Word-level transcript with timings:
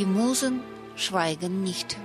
Die 0.00 0.06
Musen 0.06 0.62
schweigen 0.96 1.62
nicht. 1.62 1.98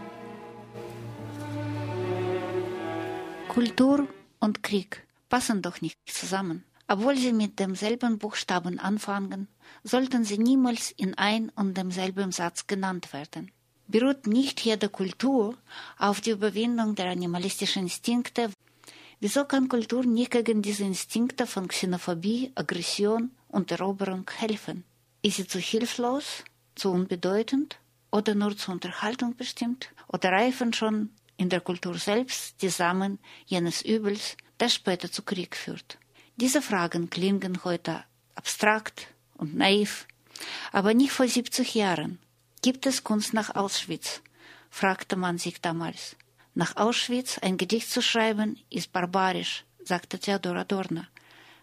Kultur 3.48 4.06
und 4.42 4.64
Krieg 4.64 5.08
passen 5.30 5.62
doch 5.62 5.80
nicht 5.80 5.98
zusammen. 6.06 6.66
Obwohl 6.90 7.16
sie 7.16 7.32
mit 7.32 7.58
demselben 7.58 8.18
Buchstaben 8.18 8.80
anfangen, 8.80 9.48
sollten 9.86 10.26
sie 10.26 10.38
niemals 10.38 10.92
in 10.92 11.14
ein 11.14 11.48
und 11.56 11.78
demselben 11.78 12.34
Satz 12.34 12.68
genannt 12.68 13.14
werden. 13.14 13.54
Beruht 13.88 14.28
nicht 14.28 14.60
jede 14.66 14.90
Kultur 14.90 15.56
auf 15.98 16.20
die 16.20 16.32
Überwindung 16.32 16.96
der 16.96 17.12
animalistischen 17.12 17.84
Instinkte? 17.84 18.50
Wieso 19.22 19.46
kann 19.46 19.70
Kultur 19.70 20.04
nicht 20.04 20.32
gegen 20.32 20.62
diese 20.62 20.84
Instinkte 20.84 21.48
von 21.48 21.70
Xenophobie, 21.70 22.52
Aggression 22.56 23.32
und 23.48 23.72
Eroberung 23.72 24.30
helfen? 24.36 24.84
Ist 25.22 25.38
sie 25.38 25.48
zu 25.48 25.60
hilflos, 25.60 26.44
zu 26.76 26.92
unbedeutend 26.92 27.80
oder 28.16 28.34
nur 28.34 28.56
zur 28.56 28.76
Unterhaltung 28.76 29.36
bestimmt? 29.36 29.90
Oder 30.08 30.32
reifen 30.32 30.72
schon 30.72 31.10
in 31.36 31.50
der 31.50 31.60
Kultur 31.60 31.98
selbst 31.98 32.62
die 32.62 32.70
Samen 32.70 33.20
jenes 33.46 33.82
Übels, 33.82 34.38
das 34.58 34.74
später 34.74 35.12
zu 35.12 35.22
Krieg 35.24 35.56
führt? 35.56 35.98
Diese 36.38 36.62
Fragen 36.62 37.10
klingen 37.10 37.64
heute 37.66 38.04
abstrakt 38.36 39.08
und 39.38 39.56
naiv, 39.56 40.08
aber 40.72 40.94
nicht 40.94 41.12
vor 41.12 41.28
70 41.28 41.76
Jahren. 41.76 42.20
Gibt 42.62 42.86
es 42.86 43.04
Kunst 43.04 43.34
nach 43.34 43.54
Auschwitz? 43.54 44.22
fragte 44.70 45.18
man 45.18 45.38
sich 45.38 45.60
damals. 45.62 46.16
Nach 46.54 46.78
Auschwitz 46.78 47.38
ein 47.40 47.58
Gedicht 47.58 47.90
zu 47.92 48.02
schreiben, 48.02 48.58
ist 48.70 48.94
barbarisch, 48.94 49.66
sagte 49.84 50.20
Theodor 50.20 50.56
Adorno. 50.56 51.04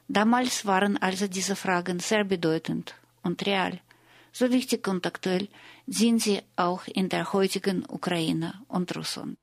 Damals 0.07 0.67
waren 0.67 0.99
also 0.99 1.29
diese 1.29 1.57
Fragen 1.57 1.99
sehr 1.99 2.25
bedeutend 2.25 2.95
und 3.23 3.47
real. 3.47 3.81
So 4.33 4.51
wichtig 4.51 4.89
und 4.89 5.07
aktuell 5.07 5.49
sind 5.87 6.21
sie 6.23 6.41
auch 6.57 6.87
in 6.87 7.09
der 7.09 7.33
heutigen 7.33 7.85
Ukraine 7.89 8.55
und 8.69 8.97
Russland. 8.97 9.39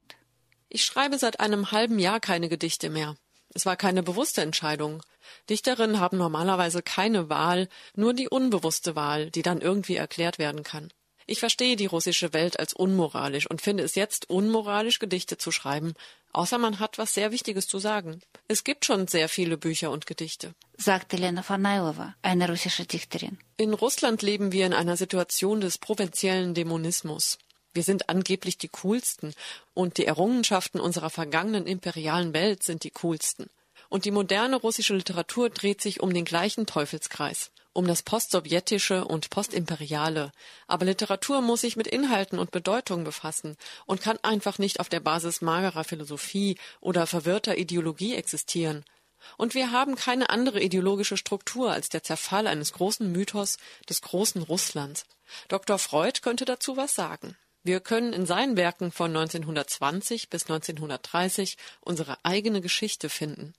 Ich 0.67 0.83
schreibe 0.83 1.17
seit 1.17 1.39
einem 1.39 1.71
halben 1.71 1.99
Jahr 1.99 2.19
keine 2.19 2.49
Gedichte 2.49 2.89
mehr. 2.89 3.15
Es 3.53 3.65
war 3.65 3.75
keine 3.75 4.03
bewusste 4.03 4.41
Entscheidung. 4.41 5.01
Dichterinnen 5.49 5.99
haben 5.99 6.17
normalerweise 6.17 6.81
keine 6.81 7.29
Wahl, 7.29 7.67
nur 7.95 8.13
die 8.13 8.29
unbewusste 8.29 8.95
Wahl, 8.95 9.31
die 9.31 9.41
dann 9.41 9.61
irgendwie 9.61 9.95
erklärt 9.95 10.37
werden 10.39 10.63
kann. 10.63 10.91
Ich 11.25 11.39
verstehe 11.39 11.75
die 11.75 11.85
russische 11.85 12.33
Welt 12.33 12.59
als 12.59 12.73
unmoralisch 12.73 13.47
und 13.47 13.61
finde 13.61 13.83
es 13.83 13.93
jetzt 13.93 14.29
unmoralisch, 14.31 14.97
Gedichte 14.97 15.37
zu 15.37 15.51
schreiben, 15.51 15.93
außer 16.33 16.57
man 16.57 16.79
hat 16.79 16.97
was 16.97 17.13
sehr 17.13 17.31
Wichtiges 17.31 17.67
zu 17.67 17.79
sagen. 17.79 18.21
Es 18.47 18.63
gibt 18.63 18.85
schon 18.85 19.07
sehr 19.07 19.29
viele 19.29 19.57
Bücher 19.57 19.91
und 19.91 20.05
Gedichte. 20.05 20.53
Sagte 20.77 21.17
Lena 21.17 21.43
Fanailova, 21.43 22.15
eine 22.21 22.49
russische 22.49 22.85
Dichterin. 22.85 23.37
In 23.57 23.73
Russland 23.73 24.21
leben 24.21 24.51
wir 24.51 24.65
in 24.65 24.73
einer 24.73 24.97
Situation 24.97 25.61
des 25.61 25.77
provinziellen 25.77 26.53
Dämonismus. 26.53 27.37
Wir 27.73 27.83
sind 27.83 28.09
angeblich 28.09 28.57
die 28.57 28.69
coolsten 28.69 29.33
und 29.73 29.97
die 29.97 30.05
Errungenschaften 30.05 30.79
unserer 30.79 31.09
vergangenen 31.09 31.67
imperialen 31.67 32.33
Welt 32.33 32.63
sind 32.63 32.83
die 32.83 32.91
coolsten. 32.91 33.49
Und 33.89 34.05
die 34.05 34.11
moderne 34.11 34.55
russische 34.55 34.95
Literatur 34.95 35.49
dreht 35.49 35.81
sich 35.81 35.99
um 35.99 36.13
den 36.13 36.25
gleichen 36.25 36.65
Teufelskreis, 36.65 37.51
um 37.73 37.87
das 37.87 38.03
Postsowjetische 38.03 39.05
und 39.05 39.29
Postimperiale. 39.29 40.31
Aber 40.67 40.85
Literatur 40.85 41.41
muss 41.41 41.61
sich 41.61 41.75
mit 41.75 41.87
Inhalten 41.87 42.39
und 42.39 42.51
Bedeutungen 42.51 43.03
befassen 43.03 43.57
und 43.85 44.01
kann 44.01 44.17
einfach 44.23 44.57
nicht 44.57 44.79
auf 44.79 44.89
der 44.89 44.99
Basis 44.99 45.41
magerer 45.41 45.83
Philosophie 45.83 46.57
oder 46.81 47.07
verwirrter 47.07 47.57
Ideologie 47.57 48.15
existieren. 48.15 48.83
Und 49.37 49.53
wir 49.53 49.71
haben 49.71 49.95
keine 49.95 50.29
andere 50.29 50.61
ideologische 50.61 51.17
Struktur 51.17 51.71
als 51.71 51.89
der 51.89 52.03
Zerfall 52.03 52.47
eines 52.47 52.73
großen 52.73 53.11
Mythos 53.11 53.57
des 53.89 54.01
großen 54.01 54.41
Russlands. 54.41 55.05
Dr. 55.47 55.77
Freud 55.77 56.21
könnte 56.21 56.45
dazu 56.45 56.77
was 56.77 56.95
sagen. 56.95 57.35
Wir 57.63 57.81
können 57.81 58.13
in 58.13 58.25
seinen 58.25 58.55
Werken 58.55 58.91
von 58.91 59.15
1920 59.15 60.29
bis 60.29 60.43
1930 60.43 61.57
unsere 61.81 62.17
eigene 62.23 62.61
Geschichte 62.61 63.09
finden. 63.09 63.53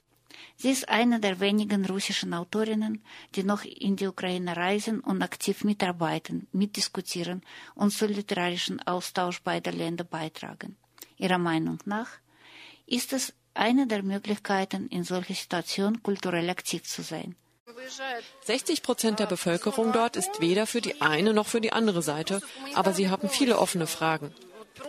Sie 0.56 0.70
ist 0.70 0.88
eine 0.88 1.20
der 1.20 1.40
wenigen 1.40 1.84
russischen 1.86 2.34
Autorinnen, 2.34 3.02
die 3.34 3.44
noch 3.44 3.64
in 3.64 3.96
die 3.96 4.06
Ukraine 4.06 4.56
reisen 4.56 5.00
und 5.00 5.22
aktiv 5.22 5.64
mitarbeiten, 5.64 6.46
mitdiskutieren 6.52 7.42
und 7.74 7.92
zum 7.92 8.08
literarischen 8.08 8.80
Austausch 8.86 9.40
beider 9.42 9.72
Länder 9.72 10.04
beitragen. 10.04 10.76
Ihrer 11.16 11.38
Meinung 11.38 11.78
nach 11.84 12.08
ist 12.86 13.12
es 13.12 13.32
eine 13.54 13.86
der 13.86 14.02
Möglichkeiten, 14.02 14.86
in 14.88 15.04
solcher 15.04 15.34
Situation 15.34 16.02
kulturell 16.02 16.48
aktiv 16.50 16.84
zu 16.84 17.02
sein. 17.02 17.36
60 18.42 18.82
Prozent 18.82 19.20
der 19.20 19.26
Bevölkerung 19.26 19.92
dort 19.92 20.16
ist 20.16 20.40
weder 20.40 20.66
für 20.66 20.80
die 20.80 21.00
eine 21.00 21.32
noch 21.32 21.46
für 21.46 21.60
die 21.60 21.72
andere 21.72 22.02
Seite, 22.02 22.40
aber 22.74 22.92
sie 22.92 23.08
haben 23.08 23.28
viele 23.28 23.58
offene 23.58 23.86
Fragen. 23.86 24.34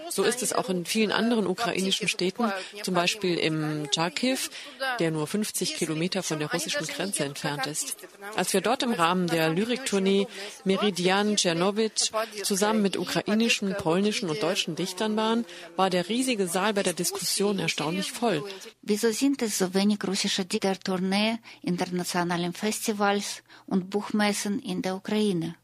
So 0.10 0.24
ist 0.24 0.44
es 0.44 0.54
auch 0.54 0.70
in 0.70 0.86
vielen 0.86 1.12
anderen 1.12 1.48
ukrainischen 1.48 2.08
Städten, 2.08 2.52
zum 2.84 2.94
Beispiel 2.94 3.38
im 3.38 3.88
Charkiw, 3.94 4.38
der 5.00 5.12
nur 5.12 5.28
50 5.28 5.76
Kilometer 5.76 6.24
von 6.24 6.40
der 6.40 6.52
russischen 6.52 6.86
Grenze 6.88 7.24
entfernt 7.24 7.66
ist. 7.66 7.98
Als 8.36 8.54
wir 8.54 8.62
dort 8.62 8.84
im 8.84 8.94
Rahmen 8.94 9.28
der 9.28 9.50
Lyriktournee 9.50 10.28
Meridian 10.64 11.38
Czernowitsch 11.38 12.12
zusammen 12.44 12.82
mit 12.82 12.98
ukrainischen, 12.98 13.76
polnischen 13.76 14.30
und 14.30 14.42
deutschen 14.44 14.76
Dichtern 14.76 15.16
waren, 15.16 15.46
war 15.76 15.90
der 15.90 16.10
riesige 16.10 16.48
Saal 16.48 16.74
bei 16.74 16.84
der 16.84 16.94
Diskussion 16.94 17.60
erstaunlich 17.60 18.12
voll. 18.12 18.44
Wieso 18.82 19.12
sind 19.12 19.42
es 19.42 19.58
so 19.58 19.74
wenig 19.74 20.00
russische 20.06 20.46
Dichtertournee, 20.46 21.38
internationalen 21.62 22.54
Festivals 22.54 23.44
und 23.66 23.90
Buchmessen 23.90 24.60
in 24.60 24.82
der 24.82 24.96
Ukraine? 24.96 25.56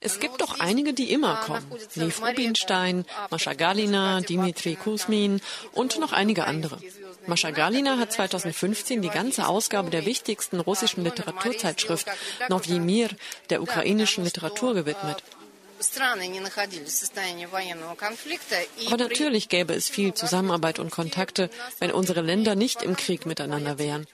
Es 0.00 0.20
gibt 0.20 0.40
doch 0.40 0.60
einige, 0.60 0.92
die 0.92 1.12
immer 1.12 1.36
kommen. 1.36 1.64
Lev 1.94 2.20
Rubinstein, 2.20 3.04
Mascha 3.30 3.54
Galina, 3.54 4.20
Dimitri 4.20 4.74
Kuzmin 4.74 5.40
und 5.72 5.98
noch 6.00 6.12
einige 6.12 6.44
andere. 6.46 6.78
Mascha 7.26 7.52
Galina 7.52 7.98
hat 7.98 8.12
2015 8.12 9.02
die 9.02 9.08
ganze 9.08 9.46
Ausgabe 9.46 9.90
der 9.90 10.04
wichtigsten 10.04 10.58
russischen 10.60 11.04
Literaturzeitschrift 11.04 12.06
Novyi 12.48 12.80
Mir 12.80 13.08
der 13.50 13.62
ukrainischen 13.62 14.24
Literatur 14.24 14.74
gewidmet. 14.74 15.22
Aber 18.86 18.96
natürlich 18.96 19.48
gäbe 19.48 19.74
es 19.74 19.88
viel 19.88 20.14
Zusammenarbeit 20.14 20.78
und 20.78 20.90
Kontakte, 20.90 21.50
wenn 21.78 21.90
unsere 21.90 22.20
Länder 22.20 22.54
nicht 22.54 22.82
im 22.82 22.96
Krieg 22.96 23.26
miteinander 23.26 23.78
wären. 23.78 24.06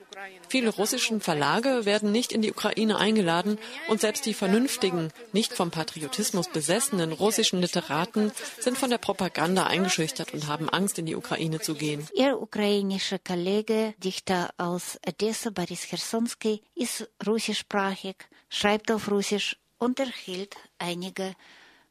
Viele 0.49 0.71
russischen 0.71 1.21
Verlage 1.21 1.85
werden 1.85 2.13
nicht 2.13 2.33
in 2.33 2.43
die 2.43 2.51
Ukraine 2.51 2.99
eingeladen 2.99 3.59
und 3.89 4.01
selbst 4.01 4.27
die 4.27 4.35
vernünftigen, 4.35 5.13
nicht 5.33 5.53
vom 5.55 5.71
Patriotismus 5.71 6.49
besessenen 6.49 7.13
russischen 7.13 7.61
Literaten 7.61 8.33
sind 8.59 8.77
von 8.77 8.91
der 8.91 8.99
Propaganda 8.99 9.67
eingeschüchtert 9.67 10.35
und 10.35 10.47
haben 10.47 10.69
Angst, 10.69 10.99
in 10.99 11.07
die 11.07 11.17
Ukraine 11.17 11.61
zu 11.61 11.75
gehen. 11.75 12.07
Ihr 12.15 12.41
ukrainischer 12.41 13.19
Kollege, 13.19 13.95
Dichter 13.99 14.51
aus 14.59 14.99
Odessa, 15.07 15.51
Boris 15.51 15.85
Chersonsky, 15.85 16.63
ist 16.75 17.09
russischsprachig, 17.27 18.17
schreibt 18.49 18.91
auf 18.91 19.11
Russisch 19.11 19.57
und 19.79 19.99
erhielt 20.01 20.57
einige 20.79 21.35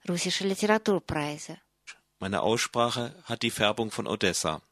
russische 0.08 0.46
Literaturpreise. 0.46 1.58
Meine 2.18 2.42
Aussprache 2.42 3.14
hat 3.24 3.42
die 3.42 3.50
Färbung 3.50 3.90
von 3.90 4.06
Odessa. 4.06 4.62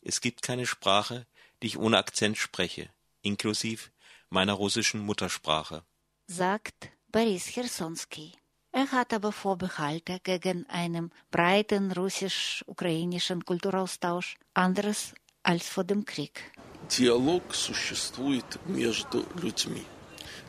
Es 0.00 0.20
gibt 0.20 0.42
keine 0.42 0.66
Sprache, 0.66 1.26
die 1.60 1.68
ich 1.68 1.78
ohne 1.78 1.98
Akzent 1.98 2.38
spreche, 2.38 2.88
inklusive 3.22 3.90
meiner 4.30 4.54
russischen 4.54 5.00
Muttersprache. 5.00 5.84
Sagt 6.26 6.90
Boris 7.10 7.46
Chersonsky. 7.46 8.32
Er 8.72 8.90
hat 8.90 9.12
aber 9.12 9.32
Vorbehalte 9.32 10.18
gegen 10.20 10.66
einen 10.70 11.12
breiten 11.30 11.92
russisch-ukrainischen 11.92 13.44
Kulturaustausch, 13.44 14.36
anderes 14.54 15.14
als 15.42 15.68
vor 15.68 15.84
dem 15.84 16.06
Krieg. 16.06 16.50
Dialog 16.98 17.54
существует 17.54 18.58
между 18.66 19.26
людьми. 19.36 19.84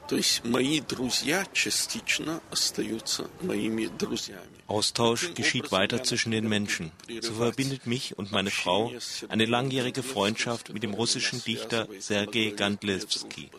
То 0.07 0.17
есть 0.17 0.43
мои 0.43 0.81
друзья 0.81 1.45
частично 1.53 2.41
остаются 2.51 3.29
моими 3.41 3.87
друзьями. 3.87 4.53
Austausch 4.67 5.33
geschieht 5.35 5.71
weiter 5.71 6.03
zwischen 6.03 6.31
den 6.31 6.47
Menschen. 6.47 6.91
So 7.21 7.33
verbindet 7.33 7.85
mich 7.85 8.17
und 8.17 8.31
meine 8.31 8.49
Frau 8.49 8.91
eine 9.27 9.45
langjährige 9.45 10.03
Freundschaft 10.03 10.73
mit 10.73 10.83
dem 10.83 10.93
russischen 10.93 11.43
Dichter 11.43 11.87
Sergei 11.99 12.53
Gandlewski. 12.55 13.49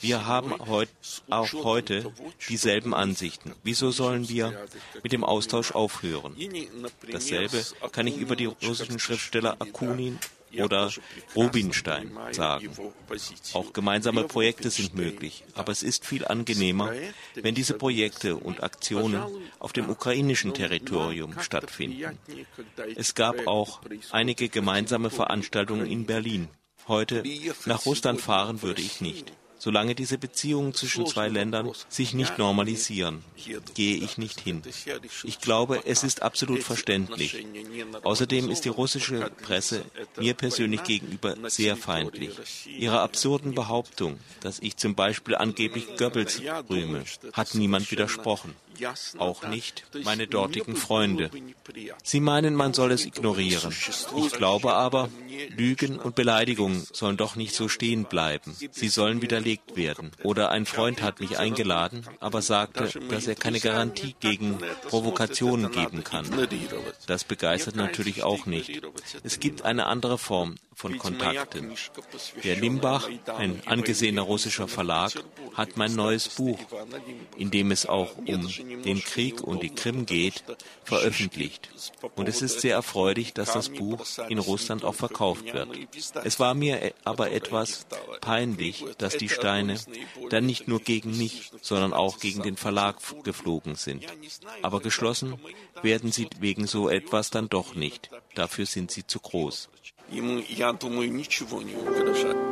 Wir 0.00 0.26
haben 0.26 0.52
heut, 0.66 0.88
auch 1.28 1.52
heute 1.52 2.12
dieselben 2.48 2.94
Ansichten. 2.94 3.54
Wieso 3.62 3.90
sollen 3.92 4.28
wir 4.28 4.66
mit 5.02 5.12
dem 5.12 5.24
Austausch 5.24 5.70
aufhören? 5.72 6.36
Dasselbe 7.10 7.64
kann 7.92 8.08
ich 8.08 8.16
über 8.16 8.34
die 8.34 8.46
russischen 8.46 8.98
Schriftsteller 8.98 9.56
Akunin 9.60 10.18
oder 10.61 10.91
Rubinstein 11.35 12.11
sagen. 12.31 12.69
Auch 13.53 13.73
gemeinsame 13.73 14.23
Projekte 14.23 14.69
sind 14.69 14.95
möglich, 14.95 15.43
aber 15.53 15.71
es 15.71 15.83
ist 15.83 16.05
viel 16.05 16.25
angenehmer, 16.25 16.93
wenn 17.35 17.55
diese 17.55 17.73
Projekte 17.73 18.35
und 18.35 18.63
Aktionen 18.63 19.21
auf 19.59 19.73
dem 19.73 19.89
ukrainischen 19.89 20.53
Territorium 20.53 21.39
stattfinden. 21.39 22.17
Es 22.95 23.15
gab 23.15 23.47
auch 23.47 23.81
einige 24.11 24.49
gemeinsame 24.49 25.09
Veranstaltungen 25.09 25.85
in 25.85 26.05
Berlin. 26.05 26.47
Heute 26.87 27.23
nach 27.65 27.85
Russland 27.85 28.21
fahren 28.21 28.61
würde 28.61 28.81
ich 28.81 29.01
nicht. 29.01 29.33
Solange 29.65 29.95
diese 29.95 30.19
Beziehungen 30.19 30.75
zwischen 30.75 31.07
zwei 31.07 31.27
Ländern 31.27 31.71
sich 31.89 32.13
nicht 32.13 32.37
normalisieren, 32.37 33.23
gehe 33.73 33.95
ich 33.95 34.19
nicht 34.19 34.39
hin. 34.39 34.61
Ich 35.23 35.39
glaube, 35.39 35.81
es 35.87 36.03
ist 36.03 36.21
absolut 36.21 36.61
verständlich. 36.61 37.43
Außerdem 38.03 38.51
ist 38.51 38.65
die 38.65 38.69
russische 38.69 39.31
Presse 39.41 39.83
mir 40.17 40.35
persönlich 40.35 40.83
gegenüber 40.83 41.35
sehr 41.49 41.75
feindlich. 41.75 42.37
Ihrer 42.77 43.01
absurden 43.01 43.55
Behauptung, 43.55 44.19
dass 44.41 44.59
ich 44.59 44.77
zum 44.77 44.93
Beispiel 44.93 45.33
angeblich 45.33 45.97
Goebbels 45.97 46.43
rühme, 46.69 47.03
hat 47.33 47.55
niemand 47.55 47.89
widersprochen 47.89 48.53
auch 49.17 49.47
nicht 49.47 49.85
meine 50.03 50.27
dortigen 50.27 50.75
Freunde. 50.75 51.29
Sie 52.03 52.19
meinen, 52.19 52.55
man 52.55 52.73
soll 52.73 52.91
es 52.91 53.05
ignorieren. 53.05 53.73
Ich 54.17 54.31
glaube 54.33 54.73
aber, 54.73 55.09
Lügen 55.55 55.99
und 55.99 56.15
Beleidigungen 56.15 56.85
sollen 56.91 57.17
doch 57.17 57.35
nicht 57.35 57.55
so 57.55 57.67
stehen 57.67 58.05
bleiben. 58.05 58.55
Sie 58.71 58.87
sollen 58.87 59.21
widerlegt 59.21 59.75
werden. 59.75 60.11
Oder 60.23 60.51
ein 60.51 60.65
Freund 60.65 61.01
hat 61.01 61.19
mich 61.19 61.37
eingeladen, 61.37 62.05
aber 62.19 62.41
sagte, 62.41 62.89
dass 63.09 63.27
er 63.27 63.35
keine 63.35 63.59
Garantie 63.59 64.15
gegen 64.19 64.57
Provokationen 64.87 65.71
geben 65.71 66.03
kann. 66.03 66.25
Das 67.07 67.23
begeistert 67.23 67.75
natürlich 67.75 68.23
auch 68.23 68.45
nicht. 68.45 68.81
Es 69.23 69.39
gibt 69.39 69.63
eine 69.63 69.85
andere 69.87 70.17
Form 70.17 70.55
von 70.75 70.97
Kontakten. 70.97 71.73
Der 72.43 72.57
Limbach, 72.57 73.09
ein 73.37 73.61
angesehener 73.65 74.23
russischer 74.23 74.67
Verlag, 74.67 75.13
hat 75.53 75.77
mein 75.77 75.95
neues 75.95 76.29
Buch, 76.29 76.59
in 77.37 77.49
dem 77.49 77.71
es 77.71 77.85
auch 77.85 78.17
um 78.17 78.49
den 78.64 79.02
Krieg 79.02 79.42
und 79.42 79.62
die 79.62 79.74
Krim 79.74 80.06
geht, 80.06 80.44
veröffentlicht. 80.84 81.70
Und 82.16 82.28
es 82.28 82.42
ist 82.42 82.60
sehr 82.60 82.74
erfreulich, 82.74 83.32
dass 83.32 83.52
das 83.52 83.68
Buch 83.68 84.04
in 84.28 84.38
Russland 84.38 84.84
auch 84.84 84.94
verkauft 84.94 85.52
wird. 85.52 85.68
Es 86.24 86.40
war 86.40 86.54
mir 86.54 86.92
aber 87.04 87.30
etwas 87.32 87.86
peinlich, 88.20 88.84
dass 88.98 89.16
die 89.16 89.28
Steine 89.28 89.78
dann 90.30 90.46
nicht 90.46 90.68
nur 90.68 90.80
gegen 90.80 91.16
mich, 91.16 91.50
sondern 91.60 91.92
auch 91.92 92.18
gegen 92.18 92.42
den 92.42 92.56
Verlag 92.56 92.96
geflogen 93.24 93.74
sind. 93.74 94.04
Aber 94.62 94.80
geschlossen 94.80 95.38
werden 95.82 96.12
sie 96.12 96.28
wegen 96.38 96.66
so 96.66 96.88
etwas 96.88 97.30
dann 97.30 97.48
doch 97.48 97.74
nicht. 97.74 98.10
Dafür 98.34 98.66
sind 98.66 98.90
sie 98.90 99.06
zu 99.06 99.20
groß. 99.20 99.68
Ему, 100.10 100.42
я 100.48 100.72
думаю, 100.72 101.12
ничего 101.12 101.62
не 101.62 101.74
угрожает. 101.76 102.43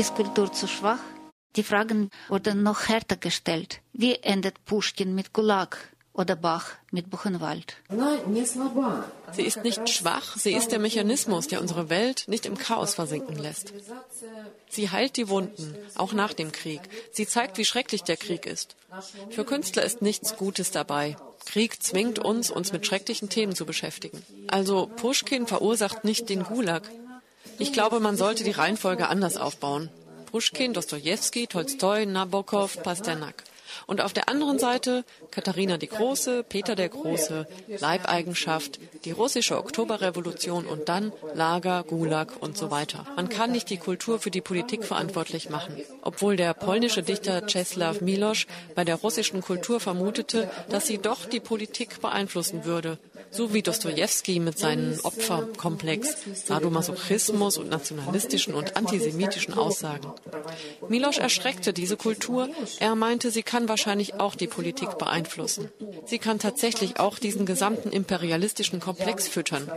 Ist 0.00 0.14
Kultur 0.14 0.52
zu 0.52 0.66
schwach? 0.68 1.04
Die 1.56 1.62
Fragen 1.62 2.10
wurden 2.28 2.62
noch 2.62 2.80
härter 2.88 3.16
gestellt. 3.16 3.80
Wie 3.92 4.14
endet 4.32 4.64
Pushkin 4.66 5.14
mit 5.14 5.32
Gulag? 5.32 5.70
oder 6.16 6.34
Bach 6.34 6.72
mit 6.90 7.10
Buchenwald. 7.10 7.76
Sie 9.32 9.42
ist 9.42 9.62
nicht 9.62 9.88
schwach, 9.88 10.36
sie 10.36 10.54
ist 10.54 10.72
der 10.72 10.78
Mechanismus, 10.78 11.46
der 11.48 11.60
unsere 11.60 11.90
Welt 11.90 12.24
nicht 12.26 12.46
im 12.46 12.56
Chaos 12.56 12.94
versinken 12.94 13.36
lässt. 13.36 13.74
Sie 14.70 14.90
heilt 14.90 15.16
die 15.16 15.28
Wunden, 15.28 15.74
auch 15.94 16.14
nach 16.14 16.32
dem 16.32 16.52
Krieg. 16.52 16.80
Sie 17.12 17.26
zeigt, 17.26 17.58
wie 17.58 17.66
schrecklich 17.66 18.02
der 18.02 18.16
Krieg 18.16 18.46
ist. 18.46 18.76
Für 19.30 19.44
Künstler 19.44 19.82
ist 19.82 20.00
nichts 20.00 20.36
Gutes 20.36 20.70
dabei. 20.70 21.16
Krieg 21.44 21.82
zwingt 21.82 22.18
uns, 22.18 22.50
uns 22.50 22.72
mit 22.72 22.86
schrecklichen 22.86 23.28
Themen 23.28 23.54
zu 23.54 23.66
beschäftigen. 23.66 24.22
Also 24.48 24.86
Pushkin 24.96 25.46
verursacht 25.46 26.04
nicht 26.04 26.30
den 26.30 26.44
Gulag. 26.44 26.90
Ich 27.58 27.72
glaube, 27.72 28.00
man 28.00 28.16
sollte 28.16 28.44
die 28.44 28.50
Reihenfolge 28.50 29.08
anders 29.08 29.36
aufbauen. 29.36 29.88
Pushkin, 30.30 30.74
Dostoevsky, 30.74 31.46
Tolstoi, 31.46 32.04
Nabokov, 32.06 32.82
Pasternak. 32.82 33.44
Und 33.86 34.00
auf 34.00 34.12
der 34.12 34.28
anderen 34.28 34.58
Seite 34.58 35.04
Katharina 35.30 35.76
die 35.76 35.88
Große, 35.88 36.44
Peter 36.48 36.74
der 36.74 36.88
Große, 36.88 37.46
Leibeigenschaft, 37.68 38.80
die 39.04 39.10
russische 39.12 39.58
Oktoberrevolution 39.58 40.66
und 40.66 40.88
dann 40.88 41.12
Lager, 41.34 41.84
Gulag 41.84 42.32
und 42.40 42.56
so 42.56 42.70
weiter. 42.70 43.06
Man 43.16 43.28
kann 43.28 43.52
nicht 43.52 43.70
die 43.70 43.76
Kultur 43.76 44.18
für 44.18 44.30
die 44.30 44.40
Politik 44.40 44.84
verantwortlich 44.84 45.50
machen. 45.50 45.76
Obwohl 46.02 46.36
der 46.36 46.54
polnische 46.54 47.02
Dichter 47.02 47.46
Czeslaw 47.46 48.02
Milosz 48.02 48.46
bei 48.74 48.84
der 48.84 48.96
russischen 48.96 49.40
Kultur 49.40 49.78
vermutete, 49.78 50.50
dass 50.68 50.86
sie 50.86 50.98
doch 50.98 51.26
die 51.26 51.40
Politik 51.40 52.00
beeinflussen 52.00 52.64
würde 52.64 52.98
so 53.30 53.52
wie 53.52 53.62
Dostoevsky 53.62 54.40
mit 54.40 54.58
seinem 54.58 54.98
Opferkomplex, 55.02 56.16
Sadomasochismus 56.46 57.58
und 57.58 57.68
nationalistischen 57.68 58.54
und 58.54 58.76
antisemitischen 58.76 59.54
Aussagen. 59.54 60.12
Milosch 60.88 61.18
erschreckte 61.18 61.72
diese 61.72 61.96
Kultur. 61.96 62.48
Er 62.80 62.94
meinte, 62.94 63.30
sie 63.30 63.42
kann 63.42 63.68
wahrscheinlich 63.68 64.14
auch 64.14 64.34
die 64.34 64.46
Politik 64.46 64.98
beeinflussen. 64.98 65.70
Sie 66.06 66.18
kann 66.18 66.38
tatsächlich 66.38 66.98
auch 66.98 67.18
diesen 67.18 67.46
gesamten 67.46 67.90
imperialistischen 67.90 68.80
Komplex 68.80 69.28
füttern. 69.28 69.70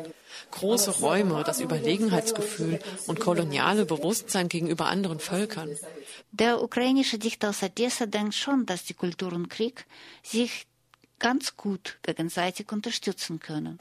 Große 0.52 0.92
Räume, 1.00 1.44
das 1.46 1.60
Überlegenheitsgefühl 1.60 2.80
und 3.08 3.20
koloniale 3.20 3.86
Bewusstsein 3.86 4.50
gegenüber 4.50 4.86
anderen 4.86 5.20
Völkern. 5.20 5.76
Der 6.32 6.62
ukrainische 6.62 7.18
Dichter 7.18 7.50
aus 7.50 7.64
Odessa 7.64 8.06
denkt 8.06 8.36
schon, 8.36 8.66
dass 8.66 8.86
die 8.86 8.94
Kultur 8.94 9.34
und 9.34 9.50
Krieg 9.50 9.86
sich 10.24 10.68
ganz 11.20 11.56
gut 11.58 12.00
gegenseitig 12.04 12.72
unterstützen 12.72 13.40
können. 13.40 13.80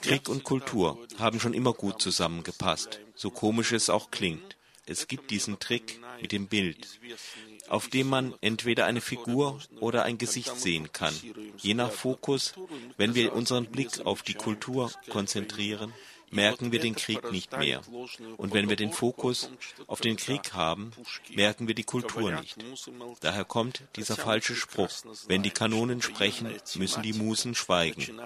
Krieg 0.00 0.28
und 0.28 0.44
Kultur 0.44 0.98
haben 1.18 1.40
schon 1.40 1.54
immer 1.54 1.72
gut 1.72 2.00
zusammengepasst, 2.00 3.00
so 3.14 3.30
komisch 3.30 3.72
es 3.72 3.90
auch 3.90 4.10
klingt. 4.10 4.56
Es 4.86 5.06
gibt 5.06 5.30
diesen 5.30 5.60
Trick 5.60 6.00
mit 6.20 6.32
dem 6.32 6.48
Bild, 6.48 6.98
auf 7.68 7.88
dem 7.88 8.08
man 8.08 8.34
entweder 8.40 8.86
eine 8.86 9.00
Figur 9.00 9.60
oder 9.78 10.02
ein 10.02 10.18
Gesicht 10.18 10.58
sehen 10.58 10.92
kann. 10.92 11.14
Je 11.58 11.74
nach 11.74 11.92
Fokus, 11.92 12.54
wenn 12.96 13.14
wir 13.14 13.32
unseren 13.32 13.66
Blick 13.66 14.00
auf 14.04 14.22
die 14.22 14.34
Kultur 14.34 14.90
konzentrieren, 15.08 15.92
merken 16.30 16.72
wir 16.72 16.80
den 16.80 16.94
Krieg 16.94 17.30
nicht 17.30 17.56
mehr. 17.56 17.82
Und 18.36 18.54
wenn 18.54 18.68
wir 18.68 18.76
den 18.76 18.92
Fokus 18.92 19.50
auf 19.86 20.00
den 20.00 20.16
Krieg 20.16 20.52
haben, 20.52 20.92
merken 21.34 21.66
wir 21.66 21.74
die 21.74 21.84
Kultur 21.84 22.32
nicht. 22.32 22.56
Daher 23.20 23.44
kommt 23.44 23.82
dieser 23.96 24.16
falsche 24.16 24.54
Spruch, 24.54 24.90
wenn 25.26 25.42
die 25.42 25.50
Kanonen 25.50 26.02
sprechen, 26.02 26.54
müssen 26.76 27.02
die 27.02 27.12
Musen 27.12 27.54
schweigen. 27.54 28.20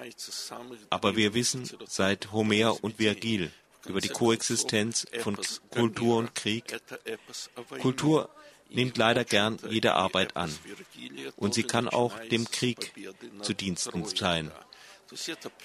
Aber 0.91 1.17
wir 1.17 1.35
wissen 1.35 1.69
seit 1.87 2.33
Homer 2.33 2.83
und 2.83 2.99
Virgil 2.99 3.51
über 3.87 4.01
die 4.01 4.09
Koexistenz 4.09 5.07
von 5.21 5.39
Kultur 5.71 6.19
und 6.19 6.35
Krieg. 6.35 6.81
Kultur 7.81 8.31
nimmt 8.71 8.97
leider 8.97 9.25
gern 9.25 9.59
jede 9.69 9.95
Arbeit 9.95 10.37
an. 10.37 10.55
Und 11.37 11.55
sie 11.55 11.65
kann 11.65 11.89
auch 11.89 12.19
dem 12.31 12.51
Krieg 12.51 12.93
zu 13.43 13.55
Diensten 13.55 14.05
sein. 14.05 14.51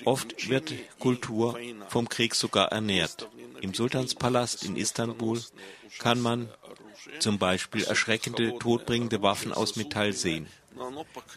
Oft 0.05 0.49
wird 0.49 0.73
Kultur 0.99 1.59
vom 1.87 2.09
Krieg 2.09 2.35
sogar 2.35 2.71
ernährt. 2.71 3.27
Im 3.61 3.73
Sultanspalast 3.73 4.63
in 4.63 4.75
Istanbul 4.75 5.41
kann 5.99 6.21
man 6.21 6.49
zum 7.19 7.39
Beispiel 7.39 7.83
erschreckende, 7.83 8.57
todbringende 8.59 9.21
Waffen 9.21 9.53
aus 9.53 9.75
Metall 9.75 10.13
sehen, 10.13 10.47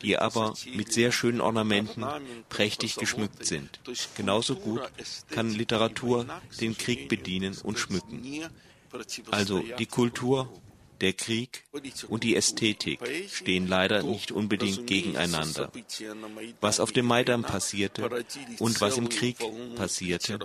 die 0.03 0.19
aber 0.19 0.55
mit 0.75 0.93
sehr 0.93 1.13
schönen 1.13 1.41
Ornamenten 1.41 2.05
prächtig 2.49 2.97
geschmückt 2.97 3.47
sind. 3.47 3.81
Genauso 4.17 4.57
gut 4.57 4.83
kann 5.31 5.51
Literatur 5.51 6.27
den 6.61 6.77
Krieg 6.77 7.09
bedienen 7.09 7.57
und 7.63 7.79
schmücken. 7.79 8.45
Also 9.31 9.61
die 9.79 9.87
Kultur 9.87 10.53
der 11.03 11.13
Krieg 11.13 11.65
und 12.09 12.23
die 12.23 12.37
Ästhetik 12.37 13.01
stehen 13.29 13.67
leider 13.67 14.03
nicht 14.03 14.33
unbedingt 14.33 14.87
gegeneinander. 14.87 15.71
Was 16.61 16.81
auf 16.81 16.93
dem 16.93 17.07
Maidan 17.07 17.43
passierte 17.43 18.25
und 18.59 18.81
was 18.81 18.97
im 18.97 19.09
Krieg 19.09 19.37
passierte, 19.77 20.39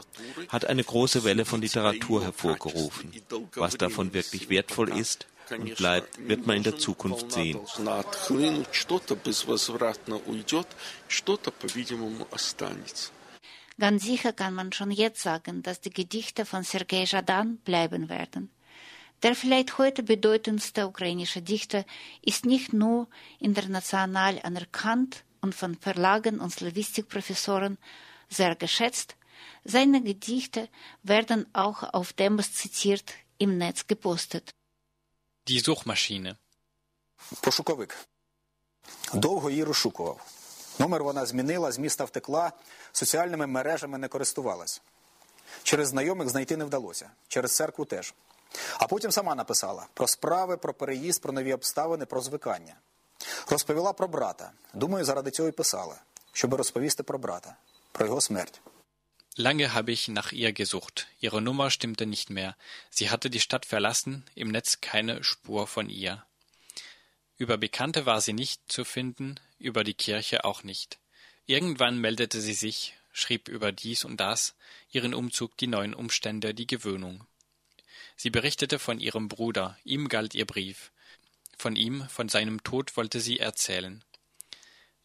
hat 0.49 0.65
eine 0.65 0.83
große 0.83 1.23
Welle 1.23 1.45
von 1.45 1.61
Literatur 1.61 2.23
hervorgerufen. 2.23 3.11
Was 3.55 3.77
davon 3.77 4.13
wirklich 4.13 4.49
wertvoll 4.49 4.89
ist, 4.97 5.27
und 5.49 5.75
bleibt, 5.75 6.27
wird 6.27 6.45
man 6.45 6.57
in 6.57 6.63
der 6.63 6.77
Zukunft 6.77 7.31
sehen. 7.31 7.59
Ganz 13.79 14.03
sicher 14.03 14.33
kann 14.33 14.53
man 14.53 14.73
schon 14.73 14.91
jetzt 14.91 15.21
sagen, 15.21 15.63
dass 15.63 15.81
die 15.81 15.91
Gedichte 15.91 16.45
von 16.45 16.63
Sergei 16.63 17.03
Jadan 17.05 17.57
bleiben 17.57 18.09
werden. 18.09 18.49
Der 19.22 19.34
vielleicht 19.36 19.78
heute 19.78 20.02
bedeutendste 20.02 20.86
ukrainische 20.86 21.42
Dichter 21.42 21.84
ist 22.22 22.44
nicht 22.44 22.72
nur 22.72 23.08
international 23.38 24.40
anerkannt 24.42 25.24
und 25.40 25.54
von 25.54 25.76
Verlagen 25.76 26.40
und 26.40 26.50
Slavistikprofessoren 26.50 27.78
sehr 28.28 28.54
geschätzt, 28.56 29.16
seine 29.64 30.02
Gedichte 30.02 30.68
werden 31.02 31.46
auch 31.52 31.82
auf 31.82 32.12
Demos 32.12 32.52
zitiert 32.52 33.12
im 33.38 33.58
Netz 33.58 33.86
gepostet. 33.86 34.54
Die 35.48 35.60
Suchmaschine. 35.60 36.36
Пошуковик. 37.40 37.96
Довго 39.14 39.50
її 39.50 39.64
розшукував. 39.64 40.26
Номер 40.78 41.04
вона 41.04 41.26
змінила, 41.26 41.72
з 41.72 41.78
міста 41.78 42.04
втекла, 42.04 42.52
соціальними 42.92 43.46
мережами 43.46 43.98
не 43.98 44.08
користувалась. 44.08 44.82
Через 45.62 45.88
знайомих 45.88 46.28
знайти 46.28 46.56
не 46.56 46.64
вдалося, 46.64 47.10
через 47.28 47.56
церкву 47.56 47.84
теж. 47.84 48.14
А 48.78 48.86
потім 48.86 49.12
сама 49.12 49.34
написала 49.34 49.86
про 49.94 50.08
справи, 50.08 50.56
про 50.56 50.74
переїзд, 50.74 51.22
про 51.22 51.32
нові 51.32 51.52
обставини, 51.52 52.06
про 52.06 52.20
звикання. 52.20 52.74
Розповіла 53.48 53.92
про 53.92 54.08
брата. 54.08 54.52
Думаю, 54.74 55.04
заради 55.04 55.30
цього 55.30 55.48
й 55.48 55.52
писала, 55.52 56.00
щоб 56.32 56.54
розповісти 56.54 57.02
про 57.02 57.18
брата, 57.18 57.56
про 57.92 58.06
його 58.06 58.20
смерть. 58.20 58.60
Lange 59.38 59.68
habe 59.74 59.90
ich 59.90 60.08
nach 60.08 60.32
ihr 60.34 60.52
gesucht. 60.52 61.06
Ihre 61.22 61.40
Nummer 61.40 61.70
stimmte 61.70 62.04
nicht 62.04 62.28
mehr. 62.30 62.54
Sie 62.90 63.08
hatte 63.10 63.30
die 63.30 63.40
Stadt 63.40 63.64
verlassen, 63.64 64.24
im 64.34 64.48
Netz 64.50 64.80
keine 64.82 65.24
Spur 65.24 65.66
von 65.66 65.88
ihr. 65.88 66.14
Über 67.38 67.56
Bekannte 67.56 68.04
war 68.04 68.20
sie 68.20 68.34
nicht 68.34 68.60
zu 68.68 68.84
finden, 68.84 69.40
über 69.58 69.84
die 69.84 69.94
Kirche 69.94 70.44
auch 70.44 70.64
nicht. 70.64 70.98
Irgendwann 71.46 71.98
meldete 71.98 72.42
sie 72.42 72.52
sich, 72.52 72.94
schrieb 73.12 73.48
über 73.48 73.72
dies 73.72 74.04
und 74.04 74.18
das, 74.18 74.54
ihren 74.90 75.14
Umzug, 75.14 75.56
die 75.56 75.66
neuen 75.66 75.94
Umstände, 75.94 76.52
die 76.52 76.66
Gewöhnung. 76.66 77.26
Sie 78.17 78.31
berichtete 78.31 78.79
von 78.79 78.99
ihrem 78.99 79.29
Bruder, 79.29 79.77
ihm 79.83 80.09
galt 80.09 80.33
ihr 80.35 80.45
Brief. 80.45 80.91
Von 81.57 81.75
ihm, 81.75 82.09
von 82.09 82.27
seinem 82.27 82.63
Tod 82.63 82.97
wollte 82.97 83.21
sie 83.21 83.39
erzählen. 83.39 84.03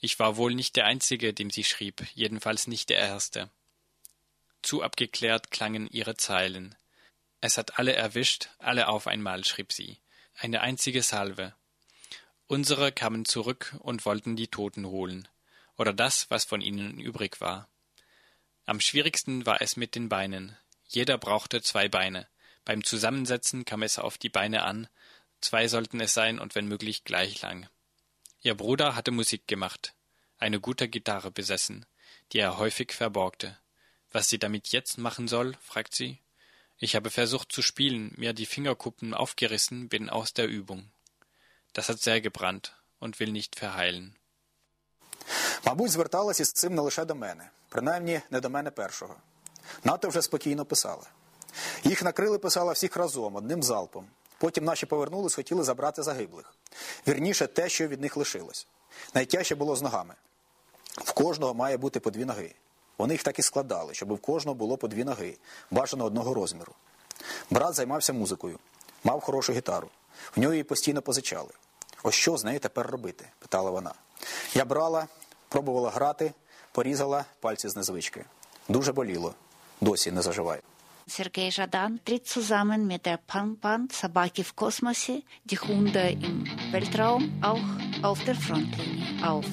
Ich 0.01 0.19
war 0.19 0.37
wohl 0.37 0.55
nicht 0.55 0.77
der 0.77 0.87
Einzige, 0.87 1.33
dem 1.33 1.51
sie 1.51 1.63
schrieb, 1.63 2.05
jedenfalls 2.15 2.67
nicht 2.67 2.89
der 2.89 2.99
Erste. 2.99 3.51
Zu 4.63 4.83
abgeklärt 4.83 5.51
klangen 5.51 5.87
ihre 5.89 6.17
Zeilen. 6.17 6.75
Es 7.41 7.59
hat 7.59 7.79
alle 7.79 7.93
erwischt, 7.93 8.49
alle 8.59 8.89
auf 8.89 9.07
einmal, 9.07 9.45
schrieb 9.45 9.73
sie. 9.73 9.99
Eine 10.35 10.63
einzige 10.63 11.03
Salve. 11.03 11.55
Unsere 12.47 12.93
kamen 12.93 13.25
zurück 13.25 13.77
und 13.81 14.07
wollten 14.07 14.37
die 14.37 14.49
Toten 14.49 14.87
holen. 14.87 15.29
Oder 15.77 15.93
das, 15.93 16.31
was 16.31 16.45
von 16.45 16.61
ihnen 16.61 16.99
übrig 16.99 17.41
war. 17.41 17.69
Am 18.65 18.81
schwierigsten 18.81 19.45
war 19.45 19.61
es 19.61 19.77
mit 19.77 19.95
den 19.97 20.09
Beinen. 20.09 20.57
Jeder 20.87 21.19
brauchte 21.19 21.63
zwei 21.63 21.89
Beine. 21.89 22.27
Beim 22.66 22.84
Zusammensetzen 22.84 23.66
kam 23.66 23.84
es 23.84 24.00
auf 24.00 24.18
die 24.18 24.30
Beine 24.30 24.64
an. 24.64 24.88
Zwei 25.42 25.68
sollten 25.68 26.00
es 26.02 26.14
sein 26.14 26.40
und 26.40 26.56
wenn 26.56 26.68
möglich 26.68 27.04
gleich 27.04 27.42
lang. 27.42 27.70
Ihr 28.42 28.56
Bruder 28.56 28.96
hatte 28.96 29.12
Musik 29.12 29.48
gemacht, 29.48 29.94
eine 30.38 30.60
gute 30.60 30.88
Gitarre 30.88 31.32
besessen, 31.32 31.86
die 32.32 32.40
er 32.40 32.58
häufig 32.58 32.92
verborgte. 32.92 33.58
Was 34.12 34.30
sie 34.30 34.40
damit 34.40 34.70
jetzt 34.70 34.98
machen 34.98 35.28
soll, 35.28 35.56
fragt 35.62 35.94
sie. 35.96 36.20
Ich 36.78 36.96
habe 36.96 37.10
versucht 37.10 37.52
zu 37.52 37.62
spielen, 37.62 38.14
mir 38.18 38.34
die 38.34 38.46
Fingerkuppen 38.46 39.14
aufgerissen, 39.14 39.90
bin 39.90 40.10
aus 40.10 40.34
der 40.34 40.48
Übung. 40.48 40.92
Das 41.74 41.90
hat 41.90 42.00
sehr 42.00 42.22
gebrannt 42.22 42.76
und 43.00 43.20
will 43.20 43.32
nicht 43.32 43.56
verheilen. 43.56 44.16
Мабуть, 45.66 45.92
зверталась 45.92 46.40
із 46.40 46.52
цим 46.52 46.76
не 46.76 46.82
лише 46.82 47.06
до 47.06 47.16
мене, 47.16 47.50
принаймні 47.70 48.22
не 48.30 48.40
до 48.40 48.50
мене 48.50 48.72
першого. 48.72 49.16
НАТО 49.84 50.10
вже 50.10 50.22
спокійно 50.22 50.66
писали. 50.66 51.04
Їх 51.85 52.03
накрили, 52.03 52.39
писала 52.39 52.73
всіх 52.73 52.97
разом, 52.97 53.37
одним 53.37 53.63
залпом. 53.63 54.07
Потім 54.39 54.65
наші 54.65 54.87
повернулись, 54.87 55.35
хотіли 55.35 55.65
забрати 55.65 56.03
загиблих. 56.03 56.55
Вірніше, 57.09 57.47
те, 57.47 57.69
що 57.69 57.89
від 57.89 58.01
них 58.01 58.17
лишилось. 58.17 58.67
Найтяжче 59.15 59.55
було 59.55 59.77
з 59.77 59.83
ногами. 59.83 60.15
В 60.99 61.13
кожного 61.13 61.55
має 61.55 61.77
бути 61.77 62.01
по 62.01 62.11
дві 62.11 62.25
ноги. 62.25 62.55
Вони 62.99 63.15
їх 63.15 63.23
так 63.23 63.39
і 63.39 63.43
складали, 63.43 63.95
щоб 63.95 64.13
в 64.13 64.19
кожного 64.19 64.55
було 64.55 64.77
по 64.77 64.89
дві 64.89 65.05
ноги, 65.05 65.37
бажано 65.71 66.05
одного 66.05 66.35
розміру. 66.35 66.73
Брат 67.51 67.75
займався 67.75 68.13
музикою, 68.13 68.59
мав 69.05 69.21
хорошу 69.21 69.53
гітару. 69.53 69.89
В 70.37 70.41
нього 70.41 70.55
її 70.55 70.65
постійно 70.65 71.03
позичали. 71.03 71.51
Ось 72.03 72.15
що 72.15 72.37
з 72.37 72.45
нею 72.45 72.61
тепер 72.61 72.87
робити? 72.87 73.29
питала 73.39 73.71
вона. 73.71 73.95
Я 74.55 74.65
брала, 74.65 75.07
пробувала 75.49 75.91
грати, 75.91 76.33
порізала 76.73 77.25
пальці 77.41 77.69
з 77.69 77.77
незвички. 77.77 78.25
Дуже 78.69 78.93
боліло. 78.93 79.35
Досі 79.81 80.13
не 80.13 80.23
заживає. 80.23 80.63
Sergei 81.07 81.51
Жадан 81.51 82.01
tritt 82.05 82.27
zusammen 82.27 82.87
mit 82.87 83.07
der 83.07 83.19
Punkband 83.19 83.93
Sabaki 83.93 84.43
в 84.43 84.53
космосі, 84.55 85.25
die 85.45 85.59
Hunde 85.59 86.11
im 86.11 86.45
Weltraum, 86.71 87.33
auch 87.43 87.69
auf 88.03 88.25
der 88.25 88.35
Frontlinie 88.35 89.07
auf. 89.23 89.47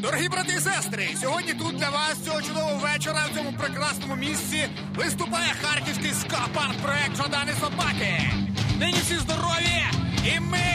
Дорогі 0.00 0.28
брати 0.28 0.54
і 0.56 0.60
сестри, 0.60 1.08
сьогодні 1.20 1.54
тут 1.54 1.76
для 1.76 1.90
вас 1.90 2.24
цього 2.24 2.42
чудового 2.42 2.76
вечора 2.76 3.26
в 3.32 3.36
цьому 3.36 3.52
прекрасному 3.52 4.16
місці 4.16 4.68
виступає 4.94 5.52
харківський 5.62 6.10
ска-панк 6.10 6.82
проект 6.82 7.16
Жадани 7.16 7.52
Собаки. 7.60 8.32
Нині 8.78 8.98
всі 9.02 9.16
здорові, 9.16 9.82
і 10.24 10.40
ми 10.40 10.66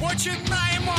починаємо! 0.00 0.94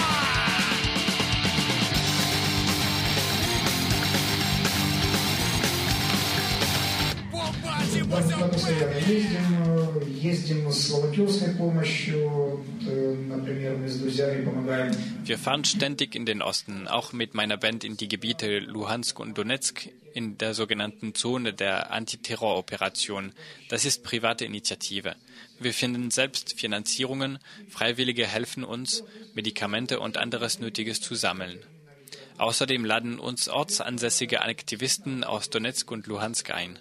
Побачимося 8.09 8.37
Мы 8.37 8.47
в 8.47 8.53
постоянно 8.53 8.95
пеклі! 8.95 9.15
ездим, 9.15 9.63
э, 9.67 10.31
ездим 10.31 10.73
с 10.73 10.91
волонтерской 10.91 11.55
помощью, 11.55 12.29
Вот, 12.29 12.61
э, 12.89 13.15
например, 13.29 13.77
мы 13.77 13.89
с 13.89 13.97
друзьями 13.97 14.45
помогаем 14.45 14.93
Wir 15.25 15.39
fahren 15.39 15.65
ständig 15.65 16.15
in 16.15 16.25
den 16.25 16.41
Osten, 16.43 16.89
auch 16.89 17.13
mit 17.13 17.35
meiner 17.35 17.57
Band 17.59 17.85
in 17.85 17.97
die 17.97 18.09
Gebiete 18.09 18.59
Luhansk 18.61 19.21
und 19.21 19.37
Donetsk 19.37 19.89
in 20.15 20.39
der 20.39 20.55
sogenannten 20.55 21.15
Zone 21.15 21.53
der 21.53 21.91
Antiterroroperation. 21.91 23.33
Das 23.69 23.85
ist 23.85 24.03
private 24.03 24.45
Initiative. 24.47 25.17
Wir 25.61 25.75
finden 25.75 26.11
selbst 26.11 26.59
Finanzierungen, 26.59 27.39
Freiwillige 27.69 28.27
helfen 28.27 28.65
uns, 28.65 29.05
Medikamente 29.35 30.01
und 30.01 30.17
anderes 30.17 30.59
Nötiges 30.59 31.01
zu 31.01 31.15
sammeln. 31.15 31.59
Außerdem 32.39 32.85
laden 32.85 33.19
uns 33.19 33.49
ortsansässige 33.49 34.43
Aktivisten 34.43 35.23
aus 35.25 35.51
Donetsk 35.51 35.91
und 35.91 36.07
Luhansk 36.07 36.51
ein. 36.51 36.79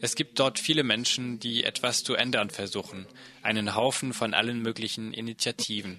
Es 0.00 0.14
gibt 0.14 0.38
dort 0.38 0.58
viele 0.58 0.84
Menschen, 0.84 1.40
die 1.40 1.64
etwas 1.64 2.04
zu 2.04 2.14
ändern 2.14 2.50
versuchen, 2.50 3.06
einen 3.42 3.74
Haufen 3.74 4.12
von 4.12 4.32
allen 4.32 4.62
möglichen 4.62 5.12
Initiativen. 5.12 5.98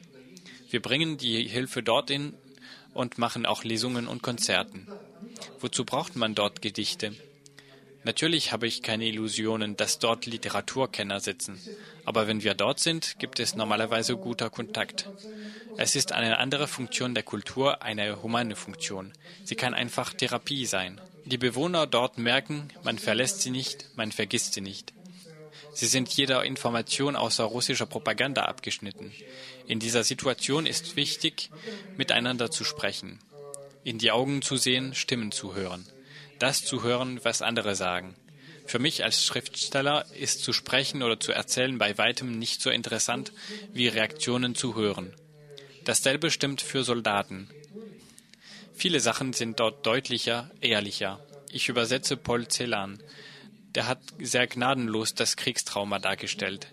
Wir 0.69 0.81
bringen 0.81 1.17
die 1.17 1.47
Hilfe 1.47 1.83
dorthin 1.83 2.33
und 2.93 3.17
machen 3.17 3.45
auch 3.45 3.63
Lesungen 3.63 4.07
und 4.07 4.21
Konzerten. 4.21 4.87
Wozu 5.59 5.83
braucht 5.83 6.15
man 6.15 6.35
dort 6.35 6.61
Gedichte? 6.61 7.13
Natürlich 8.09 8.51
habe 8.51 8.65
ich 8.65 8.81
keine 8.81 9.05
Illusionen, 9.05 9.77
dass 9.77 9.99
dort 9.99 10.25
Literaturkenner 10.25 11.19
sitzen. 11.19 11.59
Aber 12.05 12.25
wenn 12.25 12.41
wir 12.41 12.55
dort 12.55 12.79
sind, 12.79 13.19
gibt 13.19 13.39
es 13.39 13.53
normalerweise 13.53 14.17
guter 14.17 14.49
Kontakt. 14.49 15.07
Es 15.77 15.95
ist 15.95 16.11
eine 16.11 16.39
andere 16.39 16.67
Funktion 16.67 17.13
der 17.13 17.21
Kultur, 17.21 17.83
eine 17.83 18.23
humane 18.23 18.55
Funktion. 18.55 19.13
Sie 19.43 19.53
kann 19.53 19.75
einfach 19.75 20.11
Therapie 20.15 20.65
sein. 20.65 20.99
Die 21.25 21.37
Bewohner 21.37 21.85
dort 21.85 22.17
merken, 22.17 22.69
man 22.83 22.97
verlässt 22.97 23.41
sie 23.41 23.51
nicht, 23.51 23.85
man 23.95 24.11
vergisst 24.11 24.55
sie 24.55 24.61
nicht. 24.61 24.91
Sie 25.75 25.85
sind 25.85 26.09
jeder 26.09 26.43
Information 26.43 27.15
außer 27.15 27.43
russischer 27.43 27.85
Propaganda 27.85 28.45
abgeschnitten. 28.45 29.11
In 29.67 29.77
dieser 29.77 30.03
Situation 30.03 30.65
ist 30.65 30.95
wichtig, 30.95 31.51
miteinander 31.95 32.49
zu 32.49 32.63
sprechen, 32.63 33.19
in 33.83 33.99
die 33.99 34.09
Augen 34.09 34.41
zu 34.41 34.57
sehen, 34.57 34.95
Stimmen 34.95 35.31
zu 35.31 35.53
hören, 35.53 35.85
das 36.39 36.63
zu 36.63 36.83
hören, 36.83 37.19
was 37.23 37.41
andere 37.41 37.75
sagen. 37.75 38.15
Für 38.65 38.79
mich 38.79 39.03
als 39.03 39.25
Schriftsteller 39.25 40.05
ist 40.13 40.43
zu 40.43 40.53
sprechen 40.53 41.01
oder 41.01 41.19
zu 41.19 41.31
erzählen 41.31 41.77
bei 41.77 41.97
weitem 41.97 42.37
nicht 42.37 42.61
so 42.61 42.69
interessant, 42.69 43.31
wie 43.73 43.87
Reaktionen 43.87 44.55
zu 44.55 44.75
hören. 44.75 45.13
Dasselbe 45.85 46.29
stimmt 46.29 46.61
für 46.61 46.83
Soldaten. 46.83 47.49
Viele 48.75 48.99
Sachen 48.99 49.33
sind 49.33 49.59
dort 49.59 49.85
deutlicher, 49.85 50.51
ehrlicher. 50.61 51.19
Ich 51.51 51.67
übersetze 51.67 52.15
Paul 52.15 52.47
Celan. 52.47 53.01
Der 53.75 53.87
hat 53.87 53.99
sehr 54.19 54.47
gnadenlos 54.47 55.15
das 55.15 55.35
Kriegstrauma 55.35 55.99
dargestellt. 55.99 56.67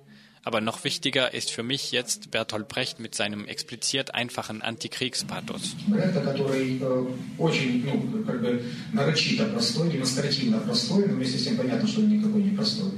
Aber 0.45 0.59
noch 0.59 0.83
wichtiger 0.83 1.33
ist 1.35 1.51
für 1.51 1.61
mich 1.61 1.91
jetzt 1.91 2.31
Bertolt 2.31 2.67
Brecht 2.67 2.99
mit 2.99 3.13
seinem 3.13 3.45
expliziert 3.45 4.15
einfachen 4.15 4.63
Antikriegspathos. 4.63 5.75
Брехта, 5.85 6.21
который 6.21 6.81
э, 6.81 7.05
очень, 7.37 7.85
ну, 7.85 8.23
как 8.23 8.41
бы 8.41 8.63
нарочито 8.91 9.45
простой, 9.45 9.91
демонстративно 9.91 10.57
простой, 10.59 11.07
но 11.07 11.13
вместе 11.13 11.37
с 11.37 11.43
тем 11.43 11.57
понятно, 11.57 11.87
что 11.87 11.99
он 12.01 12.09
никакой 12.09 12.41
не 12.41 12.55
простой. 12.55 12.91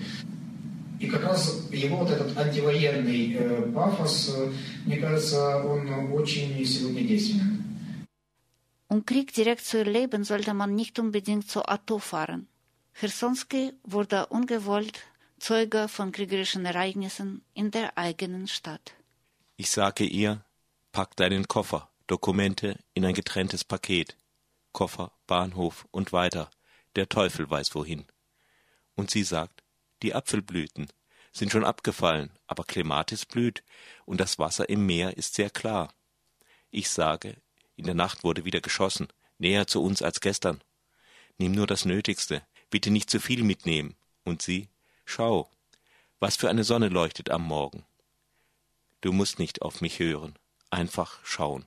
И 1.02 1.08
как 1.08 1.24
раз 1.24 1.68
его 1.70 1.98
вот 1.98 2.12
этот 2.12 2.38
антивоенный 2.38 3.36
э, 3.38 3.72
пафос, 3.74 4.34
э, 4.38 4.52
мне 4.86 4.98
кажется, 4.98 5.58
он 5.58 6.14
очень 6.14 6.66
сегодня 6.66 7.04
действенен. 7.04 7.60
Um 8.88 9.06
Krieg 9.06 9.34
direkt 9.34 9.66
zu 9.66 9.80
erleben, 9.80 10.24
sollte 10.24 10.54
man 10.54 10.76
nicht 10.76 11.00
unbedingt 11.00 11.50
zu 11.50 11.68
Auto 11.68 11.98
fahren. 11.98 12.48
Chersonski 12.94 13.74
wurde 13.84 14.28
ungewollt 14.28 15.00
Zeuge 15.39 15.89
von 15.89 16.13
kriegerischen 16.13 16.65
Ereignissen 16.65 17.45
in 17.55 17.71
der 17.71 17.97
eigenen 17.97 18.49
Stadt. 18.49 18.95
Ich 19.57 19.71
sage 19.71 20.05
ihr, 20.05 20.45
pack 20.93 21.17
deinen 21.17 21.49
Koffer, 21.49 21.91
Dokumente 22.07 22.79
in 22.95 23.05
ein 23.05 23.15
getrenntes 23.15 23.65
Paket. 23.65 24.17
Koffer, 24.73 25.13
Bahnhof 25.27 25.87
und 25.91 26.13
weiter. 26.13 26.51
Der 26.97 27.09
Teufel 27.09 27.49
weiß 27.49 27.75
wohin. 27.75 28.07
Und 28.95 29.11
sie 29.11 29.23
sagt, 29.23 29.63
die 30.03 30.15
Apfelblüten 30.15 30.89
sind 31.33 31.53
schon 31.53 31.65
abgefallen, 31.65 32.31
aber 32.47 32.65
Clematis 32.65 33.27
blüht 33.27 33.63
und 34.05 34.21
das 34.21 34.39
Wasser 34.39 34.69
im 34.69 34.87
Meer 34.87 35.17
ist 35.17 35.35
sehr 35.35 35.51
klar. 35.51 35.95
Ich 36.71 36.91
sage, 36.91 37.37
in 37.77 37.85
der 37.85 37.95
Nacht 37.95 38.25
wurde 38.25 38.45
wieder 38.45 38.61
geschossen. 38.61 39.09
näher 39.39 39.69
zu 39.69 39.83
uns 39.83 40.03
als 40.03 40.21
gestern. 40.21 40.61
Nimm 41.37 41.53
nur 41.53 41.69
das 41.69 41.85
Nötigste, 41.85 42.43
bitte 42.71 42.91
nicht 42.91 43.09
zu 43.09 43.21
viel 43.21 43.45
mitnehmen. 43.45 43.95
Und 44.25 44.43
sie, 44.43 44.69
schau, 45.09 45.49
was 46.21 46.37
für 46.37 46.49
eine 46.49 46.65
Sonne 46.65 46.89
leuchtet 46.89 47.31
am 47.31 47.43
Morgen. 47.43 47.85
Du 49.01 49.13
musst 49.13 49.39
nicht 49.39 49.63
auf 49.63 49.81
mich 49.81 49.99
hören, 49.99 50.35
einfach 50.71 51.19
schauen. 51.25 51.65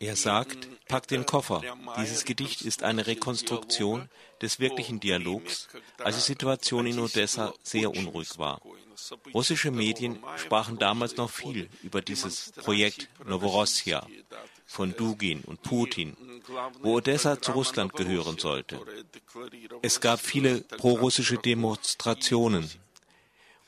Er 0.00 0.16
sagt, 0.16 0.68
pack 0.88 1.06
den 1.06 1.26
Koffer. 1.26 1.62
Dieses 1.98 2.24
Gedicht 2.24 2.62
ist 2.62 2.82
eine 2.82 3.06
Rekonstruktion 3.06 4.08
des 4.40 4.58
wirklichen 4.58 4.98
Dialogs, 4.98 5.68
als 5.98 6.16
die 6.16 6.22
Situation 6.22 6.86
in 6.86 6.98
Odessa 6.98 7.54
sehr 7.62 7.90
unruhig 7.90 8.38
war. 8.38 8.60
Russische 9.32 9.70
Medien 9.70 10.18
sprachen 10.36 10.78
damals 10.78 11.16
noch 11.16 11.30
viel 11.30 11.68
über 11.82 12.02
dieses 12.02 12.52
Projekt 12.52 13.08
Novorossiya 13.24 14.06
von 14.72 14.96
Dugin 14.96 15.42
und 15.42 15.62
Putin, 15.62 16.16
wo 16.80 16.96
Odessa 16.96 17.40
zu 17.40 17.52
Russland 17.52 17.92
gehören 17.92 18.38
sollte. 18.38 18.80
Es 19.82 20.00
gab 20.00 20.18
viele 20.18 20.62
prorussische 20.62 21.36
Demonstrationen 21.36 22.70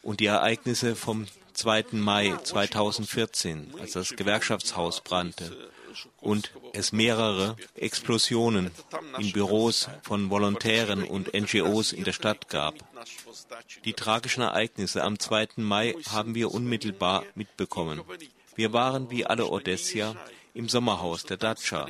und 0.03 0.21
die 0.21 0.27
Ereignisse 0.27 0.97
vom 0.97 1.27
2. 1.53 1.85
Mai 1.93 2.35
2014, 2.43 3.75
als 3.79 3.93
das 3.93 4.17
Gewerkschaftshaus 4.17 5.03
brannte 5.03 5.71
und 6.21 6.51
es 6.73 6.93
mehrere 6.93 7.57
Explosionen 7.75 8.71
in 9.19 9.33
Büros 9.33 9.89
von 10.03 10.31
Volontären 10.31 11.05
und 11.05 11.33
NGOs 11.35 11.93
in 11.93 12.05
der 12.05 12.13
Stadt 12.13 12.49
gab. 12.49 12.75
Die 13.85 13.93
tragischen 13.93 14.43
Ereignisse 14.43 15.05
am 15.05 15.19
2. 15.19 15.49
Mai 15.57 15.95
haben 16.09 16.35
wir 16.35 16.53
unmittelbar 16.53 17.25
mitbekommen. 17.35 18.01
Wir 18.57 18.73
waren 18.73 19.11
wie 19.11 19.27
alle 19.27 19.47
Odessier 19.49 20.17
im 20.55 20.69
Sommerhaus 20.69 21.25
der 21.25 21.37
Datscha, 21.37 21.89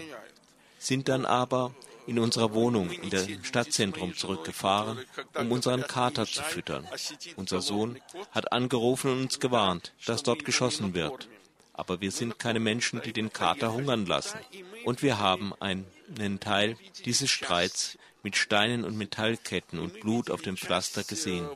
sind 0.78 1.08
dann 1.08 1.26
aber 1.26 1.74
in 2.06 2.18
unserer 2.18 2.52
Wohnung 2.54 2.90
in 2.90 3.10
dem 3.10 3.44
Stadtzentrum 3.44 4.14
zurückgefahren, 4.14 4.98
um 5.38 5.52
unseren 5.52 5.82
Kater 5.86 6.26
zu 6.26 6.42
füttern. 6.42 6.86
Unser 7.36 7.62
Sohn 7.62 7.98
hat 8.30 8.52
angerufen 8.52 9.10
und 9.10 9.22
uns 9.22 9.40
gewarnt, 9.40 9.92
dass 10.06 10.22
dort 10.22 10.44
geschossen 10.44 10.94
wird. 10.94 11.28
Aber 11.72 12.00
wir 12.00 12.12
sind 12.12 12.38
keine 12.38 12.60
Menschen, 12.60 13.00
die 13.02 13.12
den 13.12 13.32
Kater 13.32 13.72
hungern 13.72 14.06
lassen. 14.06 14.38
Und 14.84 15.02
wir 15.02 15.18
haben 15.18 15.52
einen 15.60 16.40
Teil 16.40 16.76
dieses 17.04 17.30
Streits 17.30 17.98
mit 18.22 18.36
Steinen 18.36 18.84
und 18.84 18.96
Metallketten 18.96 19.78
und 19.78 20.00
Blut 20.00 20.30
auf 20.30 20.42
dem 20.42 20.56
Pflaster 20.56 21.04
gesehen. 21.04 21.48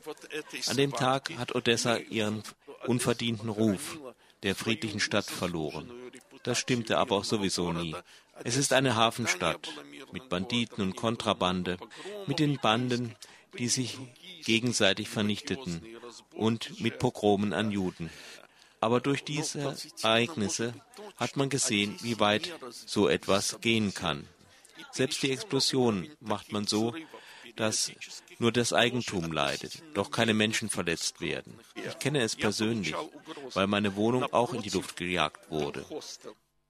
An 0.67 0.77
dem 0.77 0.93
Tag 0.93 1.31
hat 1.38 1.55
Odessa 1.55 1.97
ihren 1.97 2.43
unverdienten 2.87 3.49
Ruf 3.49 3.99
der 4.42 4.54
friedlichen 4.54 5.00
Stadt 5.00 5.26
verloren. 5.26 5.90
Das 6.42 6.59
stimmte 6.59 6.99
aber 6.99 7.16
auch 7.16 7.25
sowieso 7.25 7.73
nie. 7.73 7.95
Es 8.45 8.57
ist 8.57 8.73
eine 8.73 8.97
Hafenstadt 8.97 9.68
mit 10.12 10.28
Banditen 10.28 10.83
und 10.83 10.97
Kontrabande, 10.97 11.76
mit 12.26 12.38
den 12.38 12.59
Banden, 12.59 13.14
die 13.59 13.68
sich 13.68 13.99
gegenseitig 14.45 15.09
vernichteten 15.09 15.83
und 16.35 16.80
mit 16.80 16.99
Pogromen 16.99 17.52
an 17.52 17.71
Juden. 17.71 18.11
Aber 18.80 19.00
durch 19.00 19.25
diese 19.25 19.76
Ereignisse 20.02 20.73
hat 21.16 21.37
man 21.37 21.49
gesehen, 21.49 21.97
wie 22.00 22.21
weit 22.21 22.52
so 22.71 23.09
etwas 23.09 23.61
gehen 23.61 23.92
kann. 23.92 24.28
Selbst 24.92 25.23
die 25.23 25.33
Explosion 25.33 26.09
macht 26.21 26.52
man 26.52 26.66
so, 26.66 26.95
dass 27.58 27.92
nur 28.39 28.51
das 28.51 28.74
Eigentum 28.74 29.32
leidet, 29.32 29.84
doch 29.94 30.12
keine 30.12 30.34
Menschen 30.34 30.70
verletzt 30.70 31.22
werden. 31.22 31.60
Ich 31.75 32.00
kenne 32.00 32.22
es 32.22 32.36
persönlich, 32.36 32.96
weil 33.53 33.68
meine 33.68 33.96
Wohnung 33.96 34.24
auch 34.34 34.53
in 34.53 34.62
die 34.62 34.70
Luft 34.70 34.96
gejagt 34.96 35.50
wurde. 35.50 35.86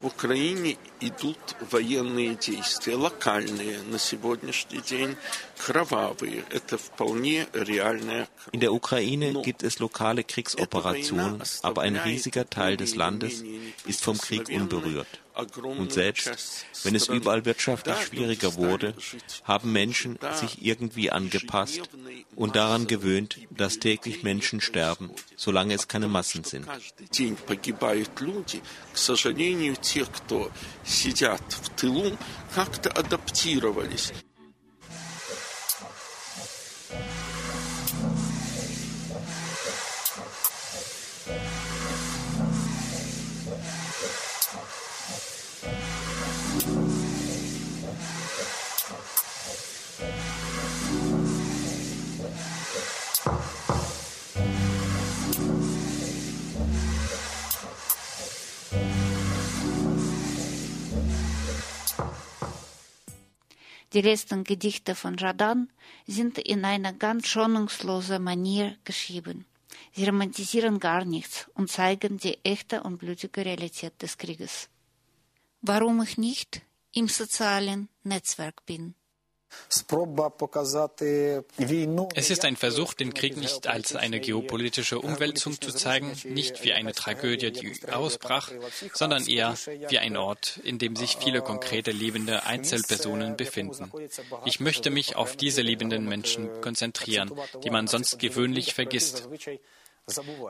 В 0.03 0.07
Украине 0.07 0.77
идут 0.99 1.39
военные 1.71 2.35
действия, 2.35 2.95
локальные, 2.95 3.83
на 3.83 3.97
сегодняшний 3.97 4.81
день 4.81 5.15
кровавые. 5.57 6.43
Это 6.49 6.77
вполне 6.77 7.47
реальная. 7.53 8.27
In 8.51 8.59
der 8.59 8.73
Ukraine 8.73 9.41
gibt 9.43 9.63
es 9.63 9.79
lokale 9.79 10.25
Kriegsoperationen, 10.25 11.41
aber 11.61 11.83
ein 11.83 11.95
riesiger 11.95 12.49
Teil 12.49 12.75
des 12.75 12.95
Landes 12.95 13.45
ist 13.85 14.03
vom 14.03 14.17
Krieg 14.17 14.49
unberührt. 14.49 15.07
Und 15.37 15.91
selbst 15.91 16.65
wenn 16.83 16.95
es 16.95 17.07
überall 17.07 17.43
wirtschaftlich 17.45 17.95
schwieriger 18.07 18.55
wurde, 18.55 18.93
haben 19.43 19.71
Menschen 19.71 20.19
sich 20.35 20.63
irgendwie 20.63 21.09
angepasst 21.09 21.81
und 22.35 22.55
daran 22.55 22.85
gewöhnt, 22.85 23.39
dass 23.49 23.79
täglich 23.79 24.21
Menschen 24.21 24.61
sterben, 24.61 25.09
solange 25.35 25.73
es 25.73 25.87
keine 25.87 26.07
Massen 26.07 26.43
sind. 26.43 26.67
те, 29.83 30.05
кто 30.05 30.51
сидят 30.85 31.41
в 31.49 31.69
тылу, 31.75 32.17
как-то 32.55 32.89
адаптировались. 32.91 34.13
Die 63.98 64.02
letzten 64.02 64.44
Gedichte 64.44 64.94
von 64.94 65.18
Radan 65.18 65.72
sind 66.06 66.38
in 66.38 66.64
einer 66.64 66.92
ganz 66.92 67.26
schonungslosen 67.26 68.22
Manier 68.22 68.76
geschrieben. 68.84 69.44
Sie 69.90 70.04
romantisieren 70.04 70.78
gar 70.78 71.04
nichts 71.04 71.50
und 71.54 71.68
zeigen 71.68 72.16
die 72.16 72.38
echte 72.44 72.84
und 72.84 72.98
blutige 72.98 73.44
Realität 73.44 74.00
des 74.00 74.16
Krieges. 74.16 74.68
Warum 75.62 76.00
ich 76.00 76.16
nicht 76.16 76.62
im 76.94 77.08
sozialen 77.08 77.88
Netzwerk 78.04 78.64
bin. 78.66 78.94
Es 82.14 82.30
ist 82.30 82.44
ein 82.44 82.56
Versuch, 82.56 82.94
den 82.94 83.14
Krieg 83.14 83.36
nicht 83.36 83.66
als 83.66 83.96
eine 83.96 84.20
geopolitische 84.20 84.98
Umwälzung 84.98 85.60
zu 85.60 85.72
zeigen, 85.72 86.12
nicht 86.24 86.64
wie 86.64 86.72
eine 86.72 86.92
Tragödie, 86.92 87.52
die 87.52 87.92
ausbrach, 87.92 88.50
sondern 88.92 89.26
eher 89.26 89.54
wie 89.88 89.98
ein 89.98 90.16
Ort, 90.16 90.58
in 90.64 90.78
dem 90.78 90.96
sich 90.96 91.18
viele 91.20 91.42
konkrete 91.42 91.90
lebende 91.90 92.44
Einzelpersonen 92.44 93.36
befinden. 93.36 93.92
Ich 94.44 94.60
möchte 94.60 94.90
mich 94.90 95.16
auf 95.16 95.36
diese 95.36 95.62
lebenden 95.62 96.04
Menschen 96.06 96.48
konzentrieren, 96.60 97.30
die 97.62 97.70
man 97.70 97.86
sonst 97.86 98.18
gewöhnlich 98.18 98.74
vergisst. 98.74 99.28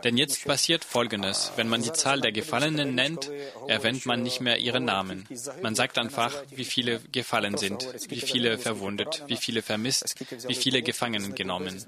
Denn 0.05 0.17
jetzt 0.17 0.45
passiert 0.45 0.85
Folgendes. 0.85 1.53
Wenn 1.57 1.69
man 1.69 1.83
die 1.83 1.93
Zahl 1.93 2.21
der 2.21 2.33
Gefallenen 2.33 2.95
nennt, 2.95 3.31
erwähnt 3.67 4.07
man 4.07 4.23
nicht 4.23 4.41
mehr 4.41 4.59
ihre 4.59 4.81
Namen. 4.81 5.27
Man 5.63 5.75
sagt 5.75 5.99
einfach, 5.99 6.35
wie 6.51 6.65
viele 6.65 7.01
gefallen 7.13 7.57
sind, 7.57 7.89
wie 8.09 8.21
viele 8.21 8.59
verwundet, 8.59 9.25
wie 9.27 9.37
viele 9.37 9.63
vermisst, 9.63 10.15
wie 10.47 10.55
viele 10.55 10.83
Gefangenen 10.83 11.35
genommen. 11.35 11.85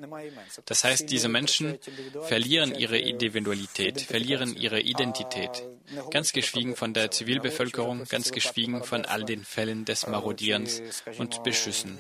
Das 0.66 0.85
heißt, 0.85 1.11
diese 1.11 1.28
Menschen 1.28 1.78
verlieren 2.22 2.74
ihre 2.74 2.98
Individualität, 2.98 4.00
verlieren 4.00 4.56
ihre 4.56 4.80
Identität. 4.80 5.62
Ganz 6.11 6.33
geschwiegen 6.33 6.76
von 6.76 6.94
der 6.94 7.11
Zivilbevölkerung, 7.11 8.04
ganz 8.04 8.33
geschwiegen 8.33 8.85
von 8.85 9.04
all 9.04 9.24
den 9.24 9.44
Fällen 9.44 9.85
des 9.85 10.06
Marodierens 10.06 10.83
und 11.18 11.42
Beschüssen. 11.42 11.98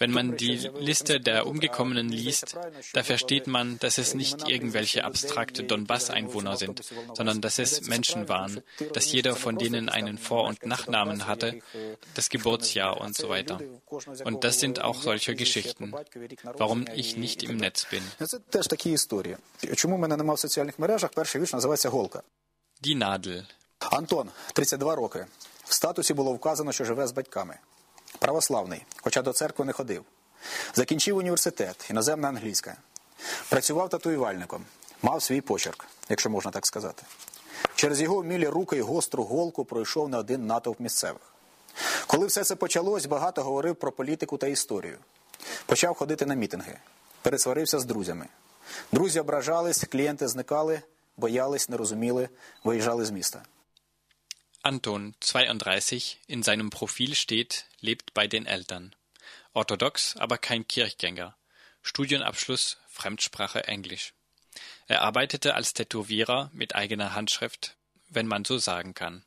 Wenn 0.00 0.12
man 0.12 0.34
die 0.38 0.56
Liste 0.78 1.20
der 1.20 1.46
Umgekommenen 1.46 2.08
liest, 2.08 2.56
da 2.94 3.02
versteht 3.02 3.46
man, 3.46 3.78
dass 3.80 3.98
es 3.98 4.14
nicht 4.14 4.48
irgendwelche 4.48 5.04
abstrakte 5.04 5.62
Donbass-Einwohner 5.62 6.56
sind, 6.56 6.80
sondern 7.12 7.42
dass 7.42 7.58
es 7.58 7.82
Menschen 7.82 8.26
waren, 8.30 8.62
dass 8.94 9.12
jeder 9.12 9.36
von 9.36 9.58
denen 9.58 9.90
einen 9.90 10.16
Vor- 10.16 10.46
und 10.48 10.64
Nachnamen 10.64 11.26
hatte, 11.26 11.58
das 12.14 12.30
Geburtsjahr 12.30 12.98
und 12.98 13.14
so 13.14 13.28
weiter. 13.28 13.60
Und 14.24 14.42
das 14.44 14.58
sind 14.58 14.80
auch 14.80 15.02
solche 15.02 15.34
Geschichten, 15.34 15.92
warum 16.62 16.86
ich 16.94 17.18
nicht 17.18 17.42
im 17.42 17.58
Netz 17.58 17.84
bin. 17.84 18.02
Die 22.80 22.94
Nadel. 22.94 23.46
Антон, 23.90 24.30
32 24.54 24.96
роки. 24.96 25.26
В 25.64 25.72
статусі 25.72 26.14
було 26.14 26.32
вказано, 26.32 26.72
що 26.72 26.84
живе 26.84 27.06
з 27.06 27.12
батьками. 27.12 27.58
Православний, 28.19 28.85
хоча 29.01 29.21
до 29.21 29.33
церкви 29.33 29.65
не 29.65 29.71
ходив. 29.71 30.03
Закінчив 30.73 31.17
університет, 31.17 31.87
іноземна 31.89 32.27
англійська. 32.27 32.77
Працював 33.49 33.89
татуювальником, 33.89 34.65
мав 35.01 35.23
свій 35.23 35.41
почерк, 35.41 35.85
якщо 36.09 36.29
можна 36.29 36.51
так 36.51 36.65
сказати. 36.65 37.03
Через 37.75 38.01
його 38.01 38.21
вмілі 38.21 38.47
руки 38.47 38.77
і 38.77 38.81
гостру 38.81 39.23
голку 39.23 39.65
пройшов 39.65 40.09
не 40.09 40.17
один 40.17 40.47
натовп 40.47 40.79
місцевих. 40.79 41.21
Коли 42.07 42.27
все 42.27 42.43
це 42.43 42.55
почалось, 42.55 43.05
багато 43.05 43.43
говорив 43.43 43.75
про 43.75 43.91
політику 43.91 44.37
та 44.37 44.47
історію. 44.47 44.97
Почав 45.65 45.95
ходити 45.95 46.25
на 46.25 46.35
мітинги, 46.35 46.77
пересварився 47.21 47.79
з 47.79 47.85
друзями. 47.85 48.27
Друзі 48.91 49.19
ображались, 49.19 49.83
клієнти 49.91 50.27
зникали, 50.27 50.81
боялись, 51.17 51.69
не 51.69 51.77
розуміли, 51.77 52.29
виїжджали 52.63 53.05
з 53.05 53.11
міста. 53.11 53.41
Anton, 54.65 55.13
32, 55.19 56.17
in 56.25 56.41
seinem 56.41 56.71
Profil 56.71 57.13
steht, 57.13 57.67
lebt 57.81 58.15
bei 58.15 58.25
den 58.25 58.47
Eltern. 58.47 58.95
Orthodox, 59.53 60.17
aber 60.17 60.39
kein 60.39 60.67
Kirchgänger. 60.67 61.37
Studienabschluss 61.83 62.77
Fremdsprache 62.87 63.67
Englisch. 63.67 64.13
Er 64.87 65.03
arbeitete 65.03 65.53
als 65.53 65.75
Tätowierer 65.75 66.49
mit 66.51 66.73
eigener 66.73 67.13
Handschrift, 67.13 67.77
wenn 68.09 68.25
man 68.25 68.43
so 68.43 68.57
sagen 68.57 68.95
kann. 68.95 69.23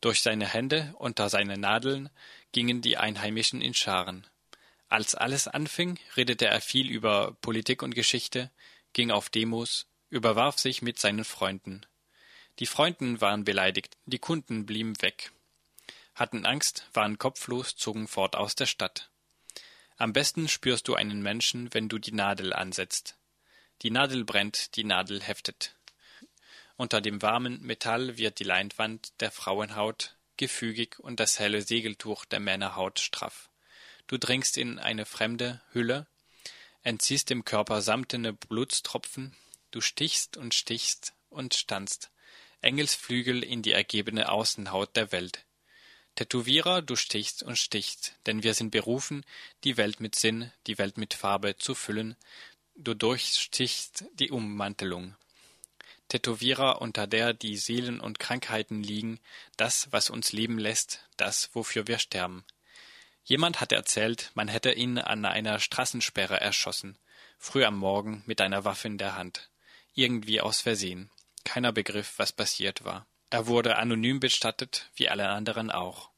Durch 0.00 0.22
seine 0.22 0.46
Hände 0.46 0.94
unter 0.98 1.28
seine 1.28 1.58
Nadeln 1.58 2.08
gingen 2.52 2.80
die 2.80 2.96
Einheimischen 2.96 3.60
in 3.60 3.74
Scharen. 3.74 4.26
Als 4.88 5.14
alles 5.14 5.46
anfing, 5.46 5.98
redete 6.16 6.46
er 6.46 6.62
viel 6.62 6.88
über 6.88 7.36
Politik 7.42 7.82
und 7.82 7.94
Geschichte, 7.94 8.50
ging 8.94 9.10
auf 9.10 9.28
Demos, 9.28 9.84
überwarf 10.08 10.58
sich 10.58 10.80
mit 10.80 10.98
seinen 10.98 11.24
Freunden. 11.24 11.84
Die 12.60 12.66
Freunden 12.66 13.20
waren 13.20 13.44
beleidigt, 13.44 13.96
die 14.06 14.18
Kunden 14.18 14.64
blieben 14.66 15.00
weg, 15.02 15.32
hatten 16.14 16.46
Angst, 16.46 16.88
waren 16.92 17.18
kopflos, 17.18 17.76
zogen 17.76 18.06
fort 18.06 18.36
aus 18.36 18.54
der 18.54 18.66
Stadt. 18.66 19.10
Am 19.96 20.12
besten 20.12 20.48
spürst 20.48 20.88
du 20.88 20.94
einen 20.94 21.22
Menschen, 21.22 21.72
wenn 21.74 21.88
du 21.88 21.98
die 21.98 22.12
Nadel 22.12 22.52
ansetzt. 22.52 23.16
Die 23.82 23.90
Nadel 23.90 24.24
brennt, 24.24 24.76
die 24.76 24.84
Nadel 24.84 25.22
heftet. 25.22 25.74
Unter 26.76 27.00
dem 27.00 27.22
warmen 27.22 27.60
Metall 27.62 28.18
wird 28.18 28.38
die 28.38 28.44
Leinwand 28.44 29.20
der 29.20 29.30
Frauenhaut 29.30 30.16
gefügig 30.36 30.98
und 30.98 31.20
das 31.20 31.38
helle 31.38 31.62
Segeltuch 31.62 32.24
der 32.24 32.40
Männerhaut 32.40 32.98
straff. 32.98 33.50
Du 34.06 34.18
dringst 34.18 34.58
in 34.58 34.78
eine 34.78 35.06
fremde 35.06 35.60
Hülle, 35.72 36.06
entziehst 36.82 37.30
dem 37.30 37.44
Körper 37.44 37.82
samtene 37.82 38.32
Blutstropfen, 38.32 39.36
du 39.70 39.80
stichst 39.80 40.36
und 40.36 40.54
stichst 40.54 41.14
und 41.30 41.54
stanzt, 41.54 42.10
Engelsflügel 42.64 43.44
in 43.44 43.62
die 43.62 43.72
ergebene 43.72 44.30
Außenhaut 44.30 44.96
der 44.96 45.12
Welt. 45.12 45.44
Tätowierer, 46.14 46.80
du 46.80 46.96
stichst 46.96 47.42
und 47.42 47.56
stichst, 47.56 48.14
denn 48.26 48.42
wir 48.42 48.54
sind 48.54 48.70
berufen, 48.70 49.24
die 49.64 49.76
Welt 49.76 50.00
mit 50.00 50.14
Sinn, 50.14 50.50
die 50.66 50.78
Welt 50.78 50.96
mit 50.96 51.14
Farbe 51.14 51.56
zu 51.56 51.74
füllen, 51.74 52.16
du 52.76 52.94
durchstichst 52.94 54.04
die 54.14 54.30
Ummantelung. 54.30 55.16
Tätowierer, 56.08 56.80
unter 56.80 57.06
der 57.06 57.34
die 57.34 57.56
Seelen 57.56 58.00
und 58.00 58.18
Krankheiten 58.18 58.82
liegen, 58.82 59.20
das, 59.56 59.88
was 59.90 60.10
uns 60.10 60.32
leben 60.32 60.58
lässt, 60.58 61.00
das, 61.16 61.50
wofür 61.54 61.88
wir 61.88 61.98
sterben. 61.98 62.44
Jemand 63.24 63.60
hat 63.60 63.72
erzählt, 63.72 64.30
man 64.34 64.48
hätte 64.48 64.72
ihn 64.72 64.98
an 64.98 65.24
einer 65.24 65.58
Straßensperre 65.58 66.40
erschossen, 66.40 66.98
früh 67.38 67.64
am 67.64 67.76
Morgen 67.76 68.22
mit 68.26 68.40
einer 68.40 68.64
Waffe 68.64 68.86
in 68.88 68.98
der 68.98 69.16
Hand, 69.16 69.50
irgendwie 69.94 70.40
aus 70.40 70.60
Versehen 70.60 71.10
Keiner 71.43 71.71
begriff, 71.71 72.13
was 72.17 72.31
passiert 72.31 72.83
war. 72.83 73.05
Er 73.29 73.47
wurde 73.47 73.77
anonym 73.77 74.19
bestattet, 74.19 74.89
wie 74.95 75.09
alle 75.09 75.29
anderen 75.29 75.71
auch. 75.71 76.09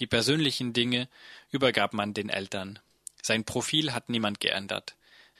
Die 0.00 0.06
persönlichen 0.06 0.72
Dinge 0.72 1.08
übergab 1.50 1.92
man 1.92 2.12
den 2.12 2.28
Eltern. 2.28 2.78
Sein 3.22 3.44
Profil 3.44 3.92
hat 3.92 4.08
niemand 4.08 4.40
geändert. 4.40 4.96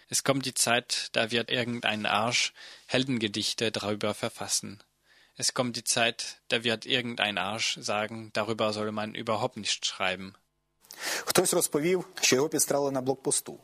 Es 0.08 0.22
kommt 0.22 0.46
die 0.46 0.54
Zeit, 0.54 1.08
da 1.12 1.30
wird 1.30 1.50
irgendein 1.50 2.06
Arsch 2.06 2.52
Heldengedichte 2.86 3.72
darüber 3.72 4.14
verfassen. 4.14 4.82
Es 5.36 5.52
kommt 5.52 5.76
die 5.76 5.84
Zeit, 5.84 6.38
da 6.48 6.64
wird 6.64 6.86
irgendein 6.86 7.38
Arsch 7.38 7.76
sagen, 7.80 8.30
darüber 8.32 8.72
soll 8.72 8.92
man 8.92 9.14
überhaupt 9.14 9.56
nicht 9.56 9.84
schreiben. 9.84 10.34
Хтось 11.24 11.54
розповів, 11.54 12.04
що 12.20 12.36
його 12.36 12.48
підстрелили 12.48 12.90
на 12.90 13.00
блокпосту 13.00 13.60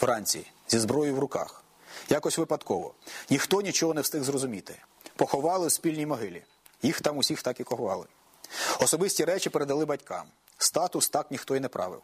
вранці 0.00 0.46
зі 0.68 0.78
зброєю 0.78 1.16
в 1.16 1.18
руках. 1.18 1.64
Якось 2.08 2.38
випадково. 2.38 2.94
Ніхто 3.30 3.60
нічого 3.60 3.94
не 3.94 4.00
встиг 4.00 4.22
зрозуміти. 4.22 4.82
Поховали 5.15 5.67
у 5.67 5.69
спільній 5.69 6.05
могилі. 6.05 6.43
Їх 6.81 7.01
там 7.01 7.17
усіх 7.17 7.41
так 7.41 7.59
і 7.59 7.63
ховали. 7.63 8.05
Особисті 8.79 9.25
речі 9.25 9.49
передали 9.49 9.85
батькам. 9.85 10.27
Статус 10.57 11.09
так 11.09 11.31
ніхто 11.31 11.55
й 11.55 11.59
не 11.59 11.67
правив. 11.67 12.01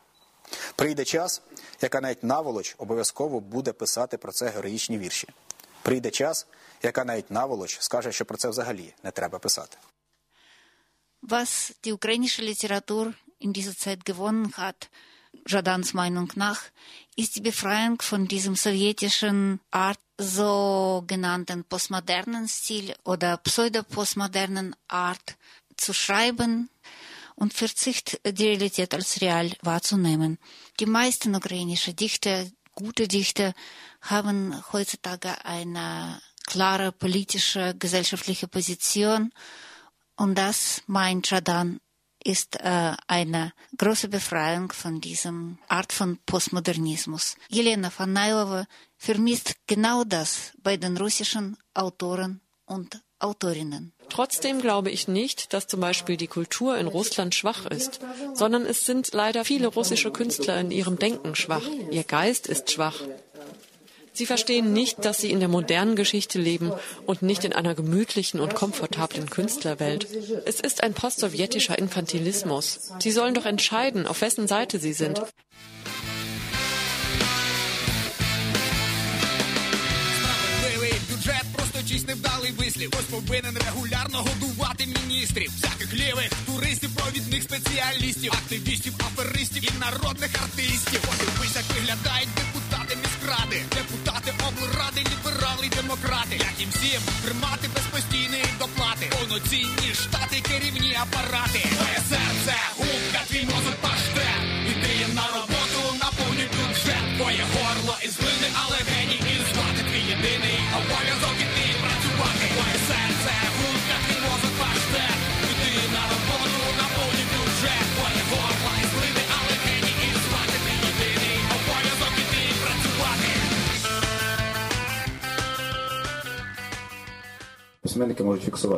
Прийде 0.75 1.05
час, 1.05 1.41
яка 1.81 2.01
навіть 2.01 2.23
наволоч 2.23 2.75
обов'язково 2.77 3.39
буде 3.39 3.73
писати 3.73 4.17
про 4.17 4.31
це 4.31 4.49
героїчні 4.49 4.97
вірші. 4.97 5.27
Прийде 5.81 6.11
час, 6.11 6.47
яка 6.83 7.05
навіть 7.05 7.31
наволоч 7.31 7.79
скаже, 7.81 8.11
що 8.11 8.25
про 8.25 8.37
це 8.37 8.49
взагалі 8.49 8.93
не 9.03 9.11
треба 9.11 9.39
писати. 9.39 9.77
Was 11.21 11.73
die 11.83 11.93
ukrainische 11.93 12.41
Literatur 12.41 13.13
in 13.41 13.51
dieser 13.53 13.75
Jadans 15.47 15.93
Meinung 15.93 16.31
nach, 16.35 16.61
ist 17.15 17.35
die 17.35 17.41
Befreiung 17.41 18.01
von 18.01 18.27
diesem 18.27 18.55
sowjetischen 18.55 19.59
Art 19.71 19.99
sogenannten 20.17 21.63
postmodernen 21.63 22.47
Stil 22.47 22.93
oder 23.03 23.37
pseudopostmodernen 23.37 24.75
Art 24.87 25.37
zu 25.77 25.93
schreiben 25.93 26.69
und 27.35 27.53
Verzicht, 27.53 28.21
die 28.25 28.47
Realität 28.47 28.93
als 28.93 29.19
real 29.21 29.51
wahrzunehmen. 29.61 30.37
Die 30.79 30.85
meisten 30.85 31.35
ukrainischen 31.35 31.95
Dichter, 31.95 32.45
gute 32.75 33.07
Dichter, 33.07 33.53
haben 34.01 34.55
heutzutage 34.71 35.43
eine 35.43 36.21
klare 36.45 36.91
politische, 36.91 37.75
gesellschaftliche 37.77 38.47
Position 38.47 39.31
und 40.15 40.35
das, 40.35 40.83
meint 40.85 41.29
Jadan, 41.29 41.79
ist 42.23 42.57
äh, 42.57 42.93
eine 43.07 43.53
große 43.77 44.07
Befreiung 44.07 44.71
von 44.71 45.01
diesem 45.01 45.57
Art 45.67 45.93
von 45.93 46.17
Postmodernismus. 46.25 47.35
Jelena 47.49 47.89
Fanailova 47.89 48.65
vermisst 48.97 49.55
genau 49.67 50.03
das 50.03 50.53
bei 50.61 50.77
den 50.77 50.97
russischen 50.97 51.57
Autoren 51.73 52.41
und 52.65 53.01
Autorinnen. 53.19 53.93
Trotzdem 54.09 54.61
glaube 54.61 54.89
ich 54.89 55.07
nicht, 55.07 55.53
dass 55.53 55.67
zum 55.67 55.79
Beispiel 55.79 56.17
die 56.17 56.27
Kultur 56.27 56.77
in 56.77 56.87
Russland 56.87 57.33
schwach 57.33 57.65
ist, 57.65 57.99
sondern 58.33 58.65
es 58.65 58.85
sind 58.85 59.13
leider 59.13 59.45
viele 59.45 59.67
russische 59.67 60.11
Künstler 60.11 60.59
in 60.59 60.71
ihrem 60.71 60.97
Denken 60.97 61.35
schwach. 61.35 61.67
Ihr 61.91 62.03
Geist 62.03 62.47
ist 62.47 62.71
schwach. 62.71 62.99
Sie 64.12 64.26
verstehen 64.26 64.72
nicht, 64.72 65.04
dass 65.04 65.18
sie 65.18 65.30
in 65.30 65.40
der 65.40 65.48
modernen 65.48 65.94
Geschichte 65.94 66.38
leben 66.38 66.72
und 67.04 67.22
nicht 67.22 67.44
in 67.44 67.52
einer 67.52 67.74
gemütlichen 67.74 68.40
und 68.40 68.54
komfortablen 68.54 69.28
Künstlerwelt. 69.28 70.06
Es 70.46 70.60
ist 70.60 70.82
ein 70.82 70.94
postsowjetischer 70.94 71.78
Infantilismus. 71.78 72.92
Sie 72.98 73.10
sollen 73.10 73.34
doch 73.34 73.46
entscheiden, 73.46 74.06
auf 74.06 74.22
wessen 74.22 74.48
Seite 74.48 74.78
sie 74.78 74.94
sind. 74.94 75.22
чийсь 81.88 82.06
невдалий 82.06 82.52
вислів. 82.52 82.92
Ось 82.98 83.04
повинен 83.04 83.58
регулярно 83.66 84.18
годувати 84.18 84.86
міністрів, 84.86 85.50
всяких 85.50 85.94
лівих 85.94 86.30
туристів, 86.46 86.90
провідних 86.94 87.42
спеціалістів, 87.42 88.32
активістів, 88.32 88.94
аферистів 89.06 89.64
і 89.64 89.78
народних 89.80 90.30
артистів. 90.42 91.00
Подивись, 91.00 91.56
як 91.56 91.64
виглядають 91.74 92.28
депутати 92.36 92.59
Міськради, 93.31 93.61
депутати 93.75 94.33
облради, 94.47 95.01
ліберали, 95.11 95.69
демократи. 95.75 96.35
Як 96.35 96.59
їм 96.59 96.69
всім 96.69 97.01
тримати 97.23 97.67
без 97.75 97.83
постійної 97.83 98.45
доплати. 98.59 99.05
Повноцінні 99.19 99.93
штати, 99.93 100.41
керівні 100.41 100.97
апарати. 101.03 101.59
Твоє 101.59 101.99
серце, 102.09 102.55
губка, 102.77 103.21
твій 103.29 103.45
мозок 103.45 103.75
паште. 103.81 104.29
Іди 104.71 105.13
на 105.13 105.27
роботу, 105.35 105.81
наповнюй 106.03 106.49
бюджет. 106.55 107.03
Твоє 107.17 107.43
горло 107.53 107.95
із 108.05 108.19
глини, 108.19 108.47
але 108.63 108.77
геній 108.91 109.21
і 109.33 109.35
звати 109.53 109.81
твій 109.89 110.05
єдиний 110.09 110.59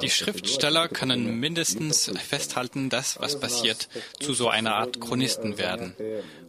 Die 0.01 0.09
Schriftsteller 0.09 0.87
können 0.87 1.39
mindestens 1.39 2.11
festhalten, 2.27 2.89
dass, 2.89 3.19
was 3.19 3.39
passiert, 3.39 3.87
zu 4.19 4.33
so 4.33 4.49
einer 4.49 4.75
Art 4.75 4.99
Chronisten 4.99 5.57
werden. 5.57 5.95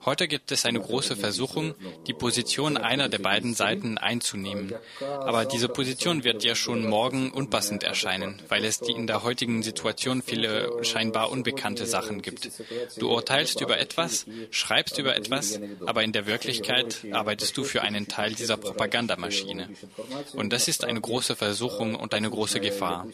Heute 0.04 0.28
gibt 0.28 0.52
es 0.52 0.66
eine 0.66 0.80
große 0.80 1.16
Versuchung, 1.16 1.74
die 2.06 2.12
Position 2.12 2.76
einer 2.76 3.08
der 3.08 3.18
beiden 3.18 3.54
Seiten 3.54 3.96
einzunehmen. 3.96 4.74
Aber 5.00 5.46
diese 5.46 5.68
Position 5.68 6.24
wird 6.24 6.42
dir 6.42 6.54
schon 6.54 6.86
morgen 6.86 7.30
unpassend 7.30 7.84
erscheinen, 7.84 8.42
weil 8.48 8.64
es 8.64 8.80
in 8.82 9.06
der 9.06 9.22
heutigen 9.22 9.62
Situation 9.62 10.22
viele 10.22 10.84
scheinbar 10.84 11.30
unbekannte 11.30 11.86
Sachen 11.86 12.20
gibt. 12.20 12.50
Du 12.98 13.10
urteilst 13.10 13.62
über 13.62 13.78
etwas, 13.78 14.26
schreibst 14.50 14.98
über 14.98 15.16
etwas, 15.16 15.58
aber 15.86 16.02
in 16.02 16.12
der 16.12 16.26
Wirklichkeit 16.26 17.06
arbeitest 17.12 17.56
du 17.56 17.64
für 17.64 17.80
einen 17.82 18.06
Teil 18.06 18.34
dieser 18.34 18.58
Propagandamaschine. 18.58 19.70
Und 20.34 20.52
das 20.52 20.68
ist 20.68 20.84
eine 20.84 21.00
große 21.00 21.34
Versuchung 21.34 21.94
und 21.94 22.12
eine 22.12 22.28
große 22.28 22.53
große 22.54 22.60
Gefahr. 22.60 23.06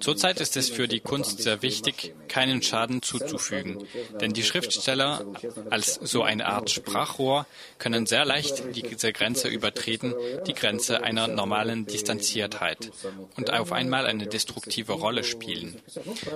Zurzeit 0.00 0.40
ist 0.40 0.56
es 0.56 0.70
für 0.70 0.88
die 0.88 1.00
Kunst 1.00 1.42
sehr 1.42 1.62
wichtig, 1.62 2.14
keinen 2.28 2.62
Schaden 2.62 3.02
zuzufügen, 3.02 3.84
denn 4.20 4.32
die 4.32 4.42
Schriftsteller 4.42 5.24
als 5.70 5.94
so 5.94 6.22
eine 6.22 6.46
Art 6.46 6.70
Sprachrohr 6.70 7.46
können 7.78 8.06
sehr 8.06 8.24
leicht 8.24 8.62
diese 8.74 9.12
Grenze 9.12 9.48
übertreten, 9.48 10.14
die 10.46 10.54
Grenze 10.54 11.02
einer 11.02 11.28
normalen 11.28 11.86
Distanziertheit 11.86 12.90
und 13.36 13.52
auf 13.52 13.72
einmal 13.72 14.06
eine 14.06 14.26
destruktive 14.26 14.92
Rolle 14.92 15.24
spielen. 15.24 15.80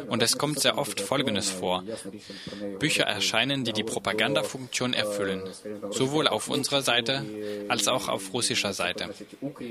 Und 0.09 0.22
es 0.22 0.38
kommt 0.38 0.61
sehr 0.61 0.79
oft 0.79 1.01
Folgendes 1.01 1.51
vor. 1.51 1.85
Bücher 2.79 3.05
erscheinen, 3.05 3.64
die 3.64 3.72
die 3.72 3.85
Propagandafunktion 3.85 4.94
erfüllen, 4.94 5.42
sowohl 5.90 6.29
auf 6.29 6.48
unserer 6.48 6.83
Seite 6.83 7.25
als 7.68 7.88
auch 7.88 8.09
auf 8.09 8.33
russischer 8.33 8.72
Seite. 8.72 9.11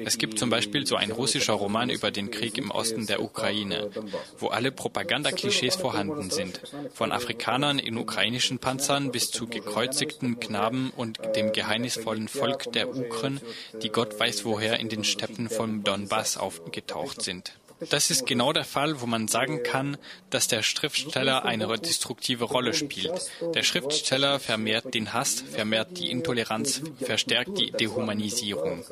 Es 0.05 0.17
gibt 0.17 0.39
zum 0.39 0.49
Beispiel 0.49 0.85
so 0.85 0.95
ein 0.95 1.11
russischer 1.11 1.53
Roman 1.53 1.89
über 1.89 2.11
den 2.11 2.31
Krieg 2.31 2.57
im 2.57 2.71
Osten 2.71 2.80
der 3.07 3.21
Ukraine, 3.21 3.89
wo 4.37 4.47
alle 4.47 4.71
Propagandaklischees 4.71 5.75
vorhanden 5.75 6.29
sind, 6.29 6.61
von 6.93 7.11
Afrikanern 7.11 7.79
in 7.79 7.97
ukrainischen 7.97 8.59
Panzern 8.59 9.11
bis 9.11 9.31
zu 9.31 9.47
gekreuzigten 9.47 10.39
Knaben 10.39 10.91
und 10.95 11.19
dem 11.35 11.51
geheimnisvollen 11.51 12.27
Volk 12.27 12.71
der 12.73 12.89
Ukren, 12.89 13.39
die 13.81 13.89
Gott 13.89 14.19
weiß 14.19 14.45
woher 14.45 14.79
in 14.79 14.89
den 14.89 15.03
Steppen 15.03 15.49
vom 15.49 15.83
Donbass 15.83 16.37
aufgetaucht 16.37 17.21
sind. 17.21 17.53
Das 17.89 18.11
ist 18.11 18.25
genau 18.25 18.53
der 18.53 18.63
Fall, 18.63 19.01
wo 19.01 19.05
man 19.05 19.27
sagen 19.27 19.63
kann, 19.63 19.97
dass 20.29 20.47
der 20.47 20.61
Schriftsteller 20.61 21.45
eine 21.45 21.67
destruktive 21.79 22.45
Rolle 22.45 22.73
spielt. 22.73 23.11
Der 23.55 23.63
Schriftsteller 23.63 24.39
vermehrt 24.39 24.93
den 24.93 25.13
Hass, 25.13 25.41
vermehrt 25.41 25.97
die 25.97 26.11
Intoleranz, 26.11 26.81
verstärkt 26.99 27.57
die 27.57 27.71
Dehumanisierung. 27.71 28.85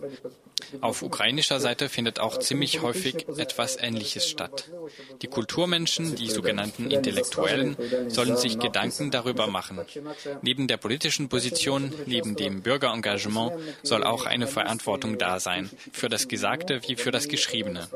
Auf 0.81 1.01
ukrainischer 1.01 1.59
Seite 1.59 1.89
findet 1.89 2.19
auch 2.19 2.37
ziemlich 2.39 2.81
häufig 2.81 3.27
etwas 3.37 3.77
Ähnliches 3.77 4.27
statt. 4.27 4.69
Die 5.21 5.27
Kulturmenschen, 5.27 6.15
die 6.15 6.29
sogenannten 6.29 6.91
Intellektuellen, 6.91 7.75
sollen 8.09 8.37
sich 8.37 8.59
Gedanken 8.59 9.11
darüber 9.11 9.47
machen. 9.47 9.79
Neben 10.41 10.67
der 10.67 10.77
politischen 10.77 11.29
Position, 11.29 11.93
neben 12.05 12.35
dem 12.35 12.61
Bürgerengagement 12.61 13.53
soll 13.83 14.03
auch 14.03 14.25
eine 14.25 14.47
Verantwortung 14.47 15.17
da 15.17 15.39
sein, 15.39 15.69
für 15.91 16.09
das 16.09 16.27
Gesagte 16.27 16.81
wie 16.87 16.95
für 16.95 17.11
das 17.11 17.27
Geschriebene. 17.27 17.87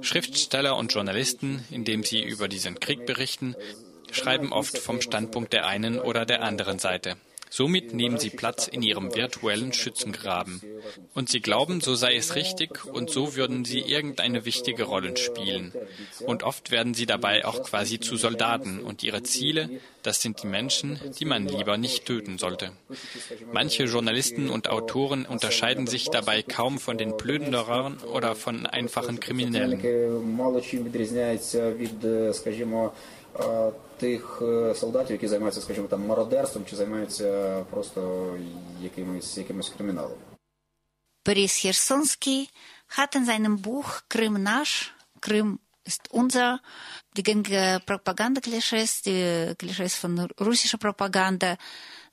Schriftsteller 0.00 0.76
und 0.76 0.92
Journalisten, 0.92 1.64
indem 1.70 2.04
sie 2.04 2.22
über 2.22 2.48
diesen 2.48 2.80
Krieg 2.80 3.06
berichten, 3.06 3.54
schreiben 4.10 4.52
oft 4.52 4.78
vom 4.78 5.00
Standpunkt 5.00 5.52
der 5.52 5.66
einen 5.66 5.98
oder 5.98 6.26
der 6.26 6.42
anderen 6.42 6.78
Seite. 6.78 7.16
Somit 7.54 7.92
nehmen 7.92 8.18
sie 8.18 8.30
Platz 8.30 8.66
in 8.66 8.80
ihrem 8.80 9.14
virtuellen 9.14 9.74
Schützengraben. 9.74 10.62
Und 11.12 11.28
sie 11.28 11.40
glauben, 11.40 11.82
so 11.82 11.94
sei 11.94 12.16
es 12.16 12.34
richtig 12.34 12.86
und 12.86 13.10
so 13.10 13.36
würden 13.36 13.66
sie 13.66 13.80
irgendeine 13.80 14.46
wichtige 14.46 14.84
Rolle 14.84 15.14
spielen. 15.18 15.74
Und 16.20 16.44
oft 16.44 16.70
werden 16.70 16.94
sie 16.94 17.04
dabei 17.04 17.44
auch 17.44 17.62
quasi 17.62 18.00
zu 18.00 18.16
Soldaten 18.16 18.80
und 18.80 19.02
ihre 19.02 19.22
Ziele, 19.22 19.68
das 20.02 20.22
sind 20.22 20.42
die 20.42 20.46
Menschen, 20.46 20.98
die 21.18 21.26
man 21.26 21.46
lieber 21.46 21.76
nicht 21.76 22.06
töten 22.06 22.38
sollte. 22.38 22.72
Manche 23.52 23.84
Journalisten 23.84 24.48
und 24.48 24.70
Autoren 24.70 25.26
unterscheiden 25.26 25.86
sich 25.86 26.08
dabei 26.08 26.40
kaum 26.42 26.78
von 26.78 26.96
den 26.96 27.18
Plünderern 27.18 27.98
oder 27.98 28.34
von 28.34 28.64
einfachen 28.64 29.20
Kriminellen 29.20 29.78
тих 34.02 34.42
солдатів, 34.74 35.12
які 35.12 35.28
займаються, 35.28 35.60
скажімо, 35.60 35.88
там 35.88 36.06
мародерством 36.06 36.64
чи 36.70 36.76
займаються 36.76 37.64
просто 37.70 38.30
якимось, 38.80 39.38
якимось 39.38 39.68
криміналом. 39.76 40.18
Boris 41.24 41.54
Chersonsky 41.62 42.48
hat 42.96 43.10
in 43.16 43.24
seinem 43.26 43.56
Buch 43.68 43.90
Krim 44.12 44.36
Nasch, 44.50 44.90
Krim 45.20 45.48
ist 45.84 46.04
unser, 46.10 46.60
die 47.16 47.22
gängige 47.22 47.80
Propaganda-Klischees, 47.86 49.02
die 49.02 49.54
Klischees 49.60 49.94
von 50.02 50.12
russischer 50.40 50.78
Propaganda 50.78 51.56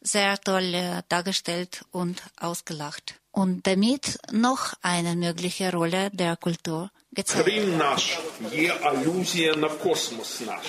sehr 0.01 0.37
toll 0.39 1.03
dargestellt 1.09 1.83
und 1.91 2.17
ausgelacht. 2.37 3.15
Und 3.31 3.67
damit 3.67 4.17
noch 4.31 4.73
eine 4.81 5.15
mögliche 5.15 5.71
Rolle 5.71 6.09
der 6.11 6.35
Kultur 6.37 6.89
gezeigt. 7.11 7.45
Крым 7.45 7.77
наш, 7.77 8.19
є 8.51 8.73
алюзія 8.81 9.55
на 9.55 9.69
космос 9.69 10.41
наш. 10.41 10.65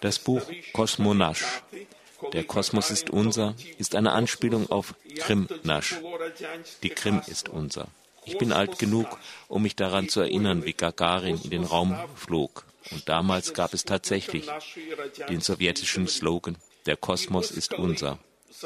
Das 0.00 0.18
Buch 0.18 0.42
Kosmonasch, 0.72 1.62
der 2.32 2.44
Kosmos 2.44 2.90
ist 2.90 3.10
unser, 3.10 3.54
ist 3.78 3.94
eine 3.94 4.12
Anspielung 4.12 4.70
auf 4.70 4.94
Krim-Nasch. 5.18 5.96
Die 6.82 6.90
Krim 6.90 7.20
ist 7.26 7.48
unser. 7.48 7.88
Ich 8.24 8.38
bin 8.38 8.52
alt 8.52 8.78
genug, 8.78 9.18
um 9.48 9.62
mich 9.62 9.74
daran 9.74 10.08
zu 10.08 10.20
erinnern, 10.20 10.64
wie 10.64 10.72
Gagarin 10.72 11.40
in 11.42 11.50
den 11.50 11.64
Raum 11.64 11.96
flog. 12.14 12.64
Und 12.90 13.08
damals 13.08 13.54
gab 13.54 13.74
es 13.74 13.84
tatsächlich 13.84 14.48
den 15.28 15.40
sowjetischen 15.40 16.06
Slogan, 16.06 16.56
der 16.86 16.96
Kosmos 16.96 17.50
ist 17.50 17.74
unser. 17.74 18.18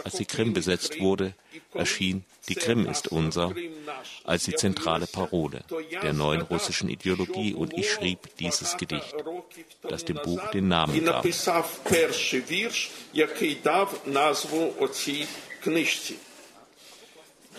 Als 0.03 0.15
die 0.15 0.25
Krim 0.25 0.53
besetzt 0.53 0.99
wurde, 0.99 1.33
erschien 1.73 2.23
Die 2.47 2.55
Krim 2.55 2.85
ist 2.85 3.09
unser 3.09 3.53
als 4.23 4.45
die 4.45 4.55
zentrale 4.55 5.05
Parole 5.05 5.63
der 6.01 6.13
neuen 6.13 6.41
russischen 6.41 6.89
Ideologie 6.89 7.53
und 7.53 7.73
ich 7.73 7.91
schrieb 7.91 8.35
dieses 8.37 8.77
Gedicht, 8.77 9.15
das 9.83 10.05
dem 10.05 10.17
Buch 10.17 10.41
den 10.51 10.67
Namen 10.67 11.05
gab. 11.05 11.25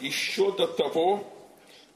Еще 0.01 0.51
до 0.57 0.67
того, 0.67 1.33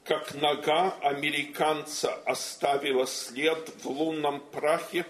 как 0.05 0.33
нога 0.35 0.95
американца 1.01 2.13
оставила 2.25 3.05
след 3.05 3.69
в 3.83 3.89
лунном 3.89 4.39
прахе, 4.39 5.05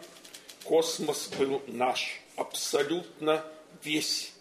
космос 0.63 1.27
был 1.37 1.61
наш, 1.67 2.19
абсолютно 2.35 3.43
весь. 3.83 4.33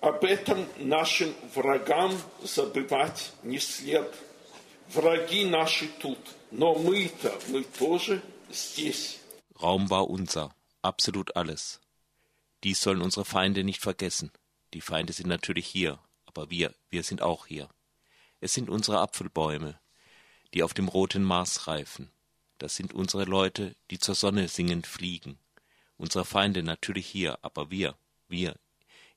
Об 0.00 0.24
этом 0.24 0.66
нашим 0.78 1.34
врагам 1.54 2.12
забывать 2.42 3.32
не 3.42 3.58
след. 3.58 4.14
Враги 4.88 5.44
наши 5.44 5.88
тут, 6.00 6.18
но 6.50 6.74
мы-то, 6.74 7.36
мы 7.48 7.64
тоже 7.64 8.22
здесь. 8.50 9.18
Raum 9.54 9.90
war 9.90 10.08
unser, 10.08 10.54
absolut 10.82 11.34
alles. 11.34 11.80
Dies 12.62 12.80
sollen 12.80 13.02
unsere 13.02 13.24
Feinde 13.24 13.64
nicht 13.64 13.80
vergessen. 13.80 14.30
Die 14.74 14.80
Feinde 14.80 15.12
sind 15.12 15.28
natürlich 15.28 15.66
hier, 15.66 15.98
aber 16.26 16.50
wir, 16.50 16.74
wir 16.90 17.02
sind 17.02 17.22
auch 17.22 17.46
hier. 17.46 17.68
Es 18.40 18.54
sind 18.54 18.68
unsere 18.68 19.00
Apfelbäume, 19.00 19.80
die 20.54 20.62
auf 20.62 20.74
dem 20.74 20.88
roten 20.88 21.24
Mars 21.24 21.66
reifen. 21.66 22.10
Das 22.58 22.76
sind 22.76 22.92
unsere 22.94 23.24
Leute, 23.24 23.74
die 23.90 23.98
zur 23.98 24.14
Sonne 24.14 24.48
singend 24.48 24.86
fliegen. 24.86 25.38
Unsere 25.96 26.24
Feinde 26.24 26.62
natürlich 26.62 27.06
hier, 27.06 27.38
aber 27.42 27.70
wir, 27.70 27.96
wir 28.28 28.56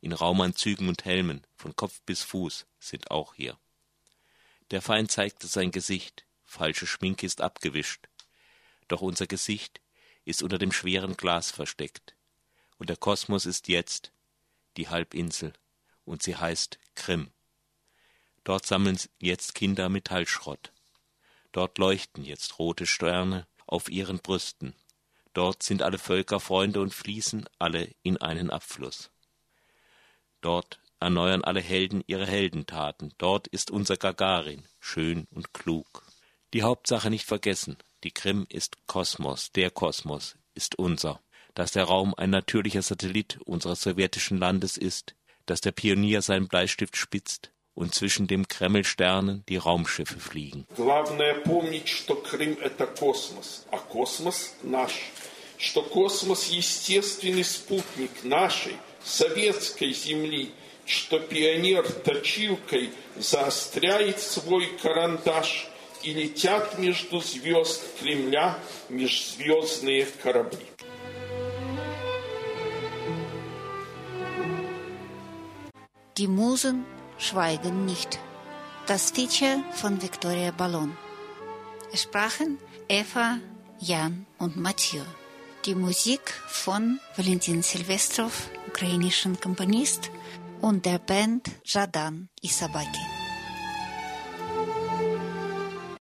in 0.04 0.12
Raumanzügen 0.12 0.90
und 0.90 1.06
Helmen, 1.06 1.46
von 1.56 1.74
Kopf 1.76 2.02
bis 2.02 2.22
Fuß, 2.22 2.66
sind 2.78 3.10
auch 3.10 3.32
hier. 3.32 3.58
Der 4.70 4.82
Feind 4.82 5.10
zeigte 5.10 5.46
sein 5.46 5.70
Gesicht, 5.70 6.26
falsche 6.44 6.86
Schminke 6.86 7.24
ist 7.24 7.40
abgewischt. 7.40 8.06
Doch 8.86 9.00
unser 9.00 9.26
Gesicht 9.26 9.80
ist 10.26 10.42
unter 10.42 10.58
dem 10.58 10.72
schweren 10.72 11.16
Glas 11.16 11.50
versteckt. 11.50 12.14
Und 12.76 12.90
der 12.90 12.98
Kosmos 12.98 13.46
ist 13.46 13.68
jetzt 13.68 14.12
die 14.76 14.90
Halbinsel, 14.90 15.54
und 16.04 16.22
sie 16.22 16.36
heißt 16.36 16.78
Krim. 16.94 17.30
Dort 18.44 18.66
sammeln 18.66 19.00
jetzt 19.20 19.54
Kinder 19.54 19.88
Metallschrott. 19.88 20.70
Dort 21.52 21.78
leuchten 21.78 22.26
jetzt 22.26 22.58
rote 22.58 22.86
Sterne 22.86 23.46
auf 23.66 23.88
ihren 23.88 24.18
Brüsten. 24.18 24.74
Dort 25.32 25.62
sind 25.62 25.80
alle 25.80 25.96
Völker 25.96 26.40
Freunde 26.40 26.82
und 26.82 26.92
fließen 26.92 27.48
alle 27.58 27.90
in 28.02 28.18
einen 28.18 28.50
Abfluss. 28.50 29.10
Dort 30.43 30.79
erneuern 30.99 31.43
alle 31.43 31.61
Helden 31.61 32.03
ihre 32.07 32.25
Heldentaten. 32.25 33.13
Dort 33.17 33.47
ist 33.47 33.71
unser 33.71 33.97
Gagarin, 33.97 34.63
schön 34.79 35.27
und 35.31 35.53
klug. 35.53 36.03
Die 36.53 36.63
Hauptsache 36.63 37.09
nicht 37.09 37.25
vergessen, 37.25 37.77
die 38.03 38.11
Krim 38.11 38.45
ist 38.49 38.77
Kosmos, 38.87 39.51
der 39.51 39.69
Kosmos 39.69 40.35
ist 40.55 40.77
unser. 40.79 41.21
Dass 41.53 41.71
der 41.71 41.85
Raum 41.85 42.13
ein 42.15 42.29
natürlicher 42.29 42.81
Satellit 42.81 43.39
unseres 43.45 43.81
sowjetischen 43.81 44.37
Landes 44.37 44.77
ist, 44.77 45.15
dass 45.45 45.61
der 45.61 45.71
Pionier 45.71 46.21
seinen 46.21 46.47
Bleistift 46.47 46.95
spitzt 46.95 47.51
und 47.73 47.93
zwischen 47.93 48.27
dem 48.27 48.47
Kreml 48.47 48.83
Sternen 48.83 49.43
die 49.47 49.57
Raumschiffe 49.57 50.19
fliegen. 50.19 50.65
Главное 50.75 51.35
помнить, 51.41 51.87
что 51.87 52.15
Крым – 52.15 52.61
это 52.61 52.85
космос, 52.85 53.65
а 53.71 53.77
космос 53.77 54.53
наш. 54.63 54.93
Что 55.57 55.81
космос – 55.81 56.49
естественный 56.49 57.43
спутник 57.43 58.23
нашей, 58.23 58.77
советской 59.04 59.92
земли, 59.92 60.50
что 60.86 61.18
пионер 61.18 61.90
точилкой 61.90 62.90
заостряет 63.16 64.20
свой 64.20 64.66
карандаш 64.82 65.68
и 66.02 66.12
летят 66.12 66.78
между 66.78 67.20
звезд 67.20 67.82
Кремля 68.00 68.58
межзвездные 68.88 70.06
корабли. 70.22 70.66
Die 76.16 76.28
Musen 76.28 76.86
schweigen 77.18 77.86
nicht. 77.86 78.20
Das 78.86 79.10
Feature 79.10 79.64
von 79.72 80.00
Victoria 80.00 80.52
Ballon. 80.52 80.96
Es 81.92 82.02
sprachen 82.02 82.58
Eva, 82.88 83.40
Jan 83.80 84.24
und 84.38 84.56
Mathieu. 84.56 85.02
Die 85.64 85.74
Musik 85.74 86.20
von 86.46 87.00
Valentin 87.16 87.62
Silvestrov, 87.62 88.50
ukrainischen 88.68 89.40
Komponist, 89.40 90.10
und 90.60 90.84
der 90.84 90.98
Band 90.98 91.50
Jadan 91.64 92.28
Isabaki. 92.42 93.13